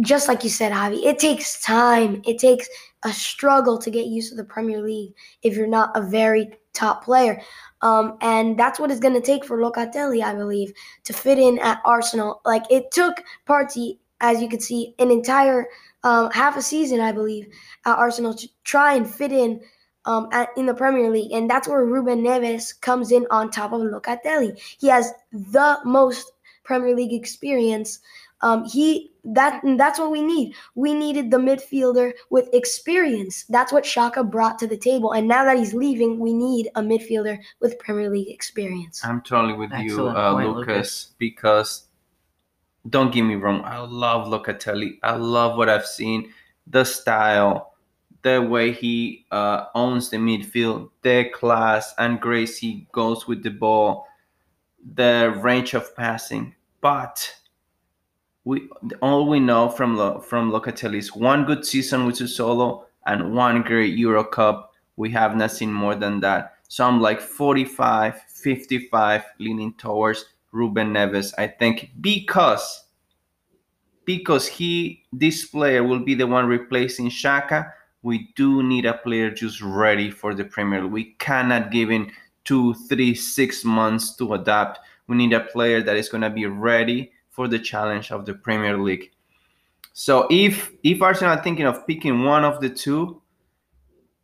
Just 0.00 0.26
like 0.26 0.42
you 0.42 0.48
said, 0.48 0.72
Javi, 0.72 1.04
it 1.04 1.18
takes 1.18 1.62
time. 1.62 2.22
It 2.24 2.38
takes 2.38 2.66
a 3.04 3.12
struggle 3.12 3.76
to 3.78 3.90
get 3.90 4.06
used 4.06 4.30
to 4.30 4.36
the 4.36 4.44
Premier 4.44 4.80
League 4.80 5.12
if 5.42 5.54
you're 5.54 5.66
not 5.66 5.94
a 5.94 6.00
very 6.00 6.50
top 6.72 7.04
player. 7.04 7.42
Um, 7.82 8.16
and 8.22 8.58
that's 8.58 8.80
what 8.80 8.90
it's 8.90 9.00
going 9.00 9.14
to 9.14 9.20
take 9.20 9.44
for 9.44 9.58
Locatelli, 9.58 10.22
I 10.22 10.34
believe, 10.34 10.72
to 11.04 11.12
fit 11.12 11.38
in 11.38 11.58
at 11.58 11.82
Arsenal. 11.84 12.40
Like 12.46 12.62
it 12.70 12.90
took 12.90 13.22
Partey, 13.46 13.98
as 14.22 14.40
you 14.40 14.48
could 14.48 14.62
see, 14.62 14.94
an 14.98 15.10
entire 15.10 15.66
um, 16.04 16.30
half 16.30 16.56
a 16.56 16.62
season, 16.62 17.00
I 17.00 17.12
believe, 17.12 17.48
at 17.84 17.98
Arsenal 17.98 18.34
to 18.34 18.48
try 18.64 18.94
and 18.94 19.08
fit 19.08 19.32
in 19.32 19.60
um, 20.04 20.28
at, 20.32 20.48
in 20.56 20.66
the 20.66 20.74
Premier 20.74 21.10
League, 21.10 21.32
and 21.32 21.48
that's 21.48 21.68
where 21.68 21.84
Ruben 21.84 22.22
Neves 22.22 22.80
comes 22.80 23.12
in 23.12 23.26
on 23.30 23.50
top 23.50 23.72
of 23.72 23.82
Locatelli. 23.82 24.58
He 24.80 24.88
has 24.88 25.12
the 25.32 25.78
most 25.84 26.32
Premier 26.64 26.96
League 26.96 27.12
experience. 27.12 28.00
Um, 28.40 28.64
he 28.64 29.12
that 29.24 29.60
that's 29.78 30.00
what 30.00 30.10
we 30.10 30.20
need. 30.20 30.54
We 30.74 30.94
needed 30.94 31.30
the 31.30 31.36
midfielder 31.36 32.12
with 32.30 32.48
experience. 32.52 33.44
That's 33.48 33.72
what 33.72 33.84
Xhaka 33.84 34.28
brought 34.28 34.58
to 34.58 34.66
the 34.66 34.76
table, 34.76 35.12
and 35.12 35.28
now 35.28 35.44
that 35.44 35.56
he's 35.56 35.74
leaving, 35.74 36.18
we 36.18 36.32
need 36.32 36.68
a 36.74 36.82
midfielder 36.82 37.38
with 37.60 37.78
Premier 37.78 38.10
League 38.10 38.30
experience. 38.30 39.04
I'm 39.04 39.20
totally 39.22 39.54
with 39.54 39.72
you, 39.78 40.08
uh, 40.08 40.32
point, 40.32 40.48
Lucas, 40.48 40.66
Lucas. 40.66 41.14
because 41.18 41.86
don't 42.88 43.12
get 43.12 43.22
me 43.22 43.36
wrong, 43.36 43.62
I 43.64 43.78
love 43.78 44.26
Locatelli. 44.28 44.98
I 45.02 45.16
love 45.16 45.56
what 45.56 45.68
I've 45.68 45.86
seen, 45.86 46.32
the 46.66 46.84
style, 46.84 47.74
the 48.22 48.40
way 48.40 48.72
he 48.72 49.26
uh, 49.30 49.66
owns 49.74 50.10
the 50.10 50.16
midfield, 50.16 50.90
the 51.02 51.30
class 51.34 51.94
and 51.98 52.20
grace 52.20 52.58
he 52.58 52.86
goes 52.92 53.26
with 53.26 53.42
the 53.42 53.50
ball, 53.50 54.06
the 54.94 55.38
range 55.42 55.74
of 55.74 55.94
passing. 55.96 56.54
But 56.80 57.32
we 58.44 58.68
all 59.00 59.28
we 59.28 59.38
know 59.38 59.68
from 59.68 59.96
Lo, 59.96 60.20
from 60.20 60.50
Locatelli 60.50 60.96
is 60.96 61.14
one 61.14 61.44
good 61.44 61.64
season 61.64 62.06
with 62.06 62.16
Solo 62.16 62.86
and 63.06 63.34
one 63.34 63.62
great 63.62 63.96
Euro 63.98 64.24
Cup. 64.24 64.72
We 64.96 65.10
have 65.10 65.36
not 65.36 65.52
seen 65.52 65.72
more 65.72 65.94
than 65.94 66.20
that. 66.20 66.54
So 66.68 66.86
I'm 66.86 67.00
like 67.00 67.20
45, 67.20 68.22
55, 68.22 69.24
leaning 69.38 69.74
towards 69.74 70.24
Ruben 70.52 70.92
Neves. 70.92 71.32
I 71.38 71.48
think 71.48 71.90
because 72.00 72.84
because 74.04 74.46
he 74.46 75.04
this 75.12 75.46
player 75.46 75.82
will 75.82 76.00
be 76.00 76.14
the 76.14 76.26
one 76.26 76.46
replacing 76.46 77.10
Xhaka. 77.10 77.72
We 78.02 78.32
do 78.36 78.62
need 78.62 78.84
a 78.84 78.94
player 78.94 79.30
just 79.30 79.62
ready 79.62 80.10
for 80.10 80.34
the 80.34 80.44
Premier 80.44 80.82
League. 80.82 80.92
We 80.92 81.04
cannot 81.18 81.70
give 81.70 81.90
in 81.90 82.10
two, 82.44 82.74
three, 82.74 83.14
six 83.14 83.64
months 83.64 84.16
to 84.16 84.34
adapt. 84.34 84.80
We 85.06 85.16
need 85.16 85.32
a 85.32 85.40
player 85.40 85.82
that 85.82 85.96
is 85.96 86.08
going 86.08 86.22
to 86.22 86.30
be 86.30 86.46
ready 86.46 87.12
for 87.30 87.46
the 87.46 87.58
challenge 87.58 88.10
of 88.10 88.26
the 88.26 88.34
Premier 88.34 88.76
League. 88.76 89.12
So 89.92 90.26
if 90.30 90.72
if 90.82 91.00
Arsenal 91.02 91.38
are 91.38 91.42
thinking 91.42 91.66
of 91.66 91.86
picking 91.86 92.24
one 92.24 92.44
of 92.44 92.60
the 92.60 92.70
two, 92.70 93.22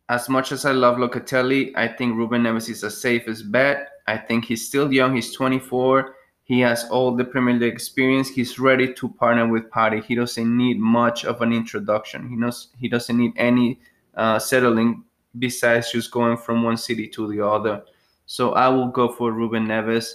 as 0.09 0.27
much 0.27 0.51
as 0.51 0.65
I 0.65 0.71
love 0.71 0.97
Locatelli, 0.97 1.71
I 1.75 1.87
think 1.87 2.15
Ruben 2.17 2.43
Neves 2.43 2.69
is 2.69 2.81
the 2.81 2.89
safest 2.89 3.51
bet. 3.51 3.89
I 4.07 4.17
think 4.17 4.45
he's 4.45 4.65
still 4.65 4.91
young. 4.91 5.15
He's 5.15 5.33
24. 5.33 6.15
He 6.49 6.61
has 6.61 6.85
all 6.85 7.15
the 7.15 7.23
Premier 7.23 7.53
League 7.53 7.71
experience. 7.71 8.27
He's 8.27 8.57
ready 8.57 8.91
to 8.95 9.07
partner 9.07 9.47
with 9.47 9.69
Partey. 9.69 10.03
He 10.03 10.15
doesn't 10.15 10.57
need 10.57 10.79
much 10.79 11.23
of 11.23 11.43
an 11.43 11.53
introduction. 11.53 12.27
He 12.27 12.35
knows 12.35 12.69
he 12.79 12.89
doesn't 12.89 13.15
need 13.15 13.33
any 13.37 13.79
uh, 14.15 14.39
settling 14.39 15.03
besides 15.37 15.91
just 15.91 16.09
going 16.09 16.37
from 16.37 16.63
one 16.63 16.75
city 16.75 17.07
to 17.09 17.27
the 17.27 17.45
other. 17.45 17.83
So 18.25 18.53
I 18.53 18.67
will 18.67 18.87
go 18.87 19.09
for 19.09 19.31
Ruben 19.31 19.67
Neves. 19.67 20.11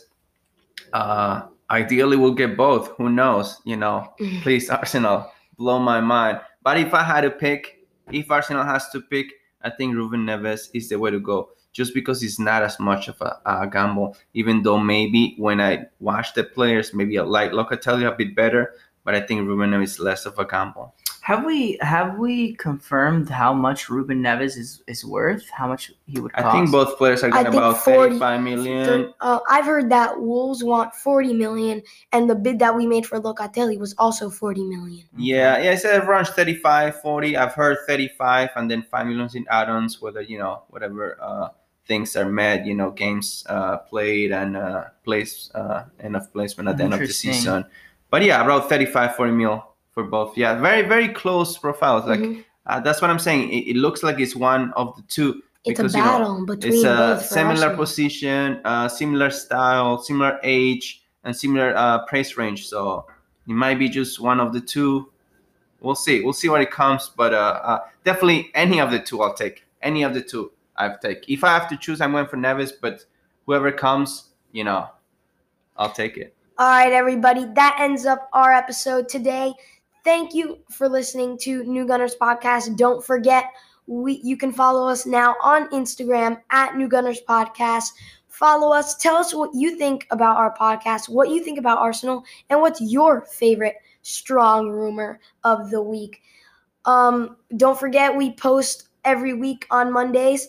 Uh, 0.92 1.42
ideally, 1.70 2.16
we'll 2.16 2.34
get 2.34 2.56
both. 2.56 2.88
Who 2.96 3.10
knows? 3.10 3.60
You 3.64 3.76
know, 3.76 4.12
please 4.42 4.68
Arsenal, 4.70 5.30
blow 5.56 5.78
my 5.78 6.00
mind. 6.00 6.40
But 6.64 6.78
if 6.78 6.92
I 6.94 7.04
had 7.04 7.20
to 7.20 7.30
pick, 7.30 7.86
if 8.10 8.28
Arsenal 8.28 8.64
has 8.64 8.88
to 8.90 9.00
pick, 9.02 9.28
I 9.62 9.70
think 9.70 9.94
Ruben 9.94 10.26
Neves 10.26 10.68
is 10.74 10.88
the 10.88 10.98
way 10.98 11.12
to 11.12 11.20
go. 11.20 11.50
Just 11.74 11.92
because 11.92 12.22
it's 12.22 12.38
not 12.38 12.62
as 12.62 12.80
much 12.80 13.08
of 13.08 13.20
a, 13.20 13.36
a 13.44 13.66
gamble, 13.66 14.16
even 14.32 14.62
though 14.62 14.78
maybe 14.78 15.34
when 15.36 15.60
I 15.60 15.86
watch 16.00 16.32
the 16.32 16.44
players, 16.44 16.94
maybe 16.94 17.18
I 17.18 17.22
like 17.22 17.50
Locatelli 17.50 18.06
a 18.10 18.16
bit 18.16 18.34
better, 18.34 18.74
but 19.04 19.14
I 19.14 19.20
think 19.20 19.46
Ruben 19.46 19.70
Neves 19.72 19.82
is 19.84 19.98
less 20.00 20.24
of 20.24 20.38
a 20.38 20.46
gamble. 20.46 20.94
Have 21.24 21.46
we 21.46 21.78
have 21.80 22.18
we 22.18 22.54
confirmed 22.56 23.30
how 23.30 23.54
much 23.54 23.88
Ruben 23.88 24.22
Neves 24.22 24.58
is, 24.58 24.82
is 24.86 25.06
worth? 25.06 25.48
How 25.48 25.66
much 25.66 25.90
he 26.06 26.20
would 26.20 26.34
cost? 26.34 26.44
I 26.44 26.52
think 26.52 26.70
both 26.70 26.98
players 26.98 27.22
are 27.24 27.32
I 27.32 27.42
getting 27.42 27.58
about 27.58 27.82
40 27.82 28.18
35 28.18 28.42
million. 28.42 28.84
The- 28.84 29.14
uh, 29.22 29.38
I've 29.48 29.64
heard 29.64 29.88
that 29.88 30.20
Wolves 30.20 30.62
want 30.62 30.94
40 30.94 31.32
million, 31.32 31.82
and 32.12 32.28
the 32.28 32.34
bid 32.34 32.58
that 32.58 32.76
we 32.76 32.86
made 32.86 33.06
for 33.06 33.18
Locatelli 33.18 33.78
was 33.78 33.94
also 33.96 34.28
40 34.28 34.64
million. 34.64 35.06
Yeah, 35.16 35.62
yeah, 35.62 35.70
I 35.70 35.76
said 35.76 36.04
around 36.04 36.26
35, 36.26 37.00
40. 37.00 37.36
I've 37.38 37.54
heard 37.54 37.78
35 37.86 38.50
and 38.56 38.70
then 38.70 38.82
5 38.82 39.06
millions 39.06 39.34
in 39.34 39.46
add-ons, 39.50 40.02
whether, 40.02 40.20
you 40.20 40.38
know, 40.38 40.64
whatever 40.68 41.16
uh, 41.22 41.48
things 41.86 42.16
are 42.16 42.28
met, 42.28 42.66
you 42.66 42.74
know, 42.74 42.90
games 42.90 43.44
uh, 43.48 43.78
played 43.78 44.32
and 44.32 44.56
uh, 44.56 44.84
place, 45.04 45.50
uh, 45.54 45.84
of 46.02 46.32
placement 46.32 46.68
at 46.68 46.76
the 46.78 46.84
end 46.84 46.94
of 46.94 47.00
the 47.00 47.08
season. 47.08 47.64
But 48.10 48.22
yeah, 48.22 48.42
about 48.42 48.68
35, 48.68 49.16
40 49.16 49.32
mil 49.32 49.64
for 49.92 50.04
both. 50.04 50.36
Yeah, 50.36 50.60
very, 50.60 50.82
very 50.82 51.08
close 51.08 51.58
profiles. 51.58 52.06
Like, 52.06 52.20
Mhm. 52.20 52.44
uh, 52.66 52.80
that's 52.80 53.02
what 53.02 53.10
I'm 53.10 53.18
saying. 53.18 53.50
It, 53.52 53.68
it 53.70 53.76
looks 53.76 54.02
like 54.02 54.18
it's 54.20 54.36
one 54.36 54.72
of 54.74 54.96
the 54.96 55.02
two. 55.02 55.42
It's 55.64 55.78
because, 55.78 55.94
a 55.94 55.98
you 55.98 56.04
know, 56.04 56.10
battle 56.10 56.46
between 56.46 56.72
it's 56.74 56.84
a 56.84 57.20
similar 57.20 57.74
position, 57.76 58.60
uh, 58.64 58.88
similar 58.88 59.30
style, 59.30 59.98
similar 59.98 60.38
age, 60.42 61.02
and 61.24 61.34
similar 61.34 61.74
uh, 61.76 62.04
price 62.06 62.36
range. 62.36 62.68
So 62.68 63.06
it 63.48 63.52
might 63.52 63.78
be 63.78 63.88
just 63.88 64.20
one 64.20 64.40
of 64.40 64.52
the 64.52 64.60
two. 64.60 65.10
We'll 65.80 65.94
see. 65.94 66.22
We'll 66.22 66.32
see 66.32 66.48
what 66.48 66.60
it 66.60 66.70
comes, 66.70 67.10
but 67.16 67.34
uh, 67.34 67.60
uh, 67.62 67.78
definitely 68.04 68.50
any 68.54 68.80
of 68.80 68.90
the 68.90 68.98
two 69.00 69.22
I'll 69.22 69.34
take. 69.34 69.64
Any 69.82 70.02
of 70.02 70.14
the 70.14 70.22
two 70.22 70.50
I've 70.76 71.00
take. 71.00 71.28
If 71.28 71.44
I 71.44 71.48
have 71.48 71.68
to 71.68 71.76
choose, 71.76 72.00
I'm 72.00 72.12
going 72.12 72.26
for 72.26 72.36
Neves, 72.36 72.72
but 72.80 73.04
whoever 73.46 73.70
comes, 73.70 74.30
you 74.52 74.64
know, 74.64 74.88
I'll 75.76 75.92
take 75.92 76.16
it. 76.16 76.34
All 76.58 76.68
right, 76.68 76.92
everybody. 76.92 77.46
That 77.54 77.78
ends 77.80 78.06
up 78.06 78.28
our 78.32 78.52
episode 78.52 79.08
today. 79.08 79.52
Thank 80.04 80.34
you 80.34 80.58
for 80.70 80.88
listening 80.88 81.38
to 81.38 81.64
New 81.64 81.86
Gunners 81.86 82.14
Podcast. 82.14 82.76
Don't 82.76 83.04
forget, 83.04 83.46
we 83.86 84.20
you 84.22 84.36
can 84.36 84.52
follow 84.52 84.88
us 84.88 85.06
now 85.06 85.34
on 85.42 85.68
Instagram 85.70 86.40
at 86.50 86.76
New 86.76 86.88
Gunners 86.88 87.20
Podcast. 87.28 87.88
Follow 88.28 88.72
us. 88.72 88.96
Tell 88.96 89.16
us 89.16 89.34
what 89.34 89.50
you 89.54 89.76
think 89.76 90.06
about 90.10 90.36
our 90.36 90.56
podcast, 90.56 91.08
what 91.08 91.28
you 91.28 91.42
think 91.42 91.58
about 91.58 91.78
Arsenal, 91.78 92.24
and 92.50 92.60
what's 92.60 92.80
your 92.80 93.22
favorite 93.22 93.76
strong 94.02 94.70
rumor 94.70 95.20
of 95.44 95.70
the 95.70 95.82
week. 95.82 96.22
Um, 96.84 97.36
don't 97.56 97.78
forget, 97.78 98.14
we 98.14 98.32
post 98.34 98.88
every 99.04 99.34
week 99.34 99.66
on 99.70 99.92
Mondays. 99.92 100.48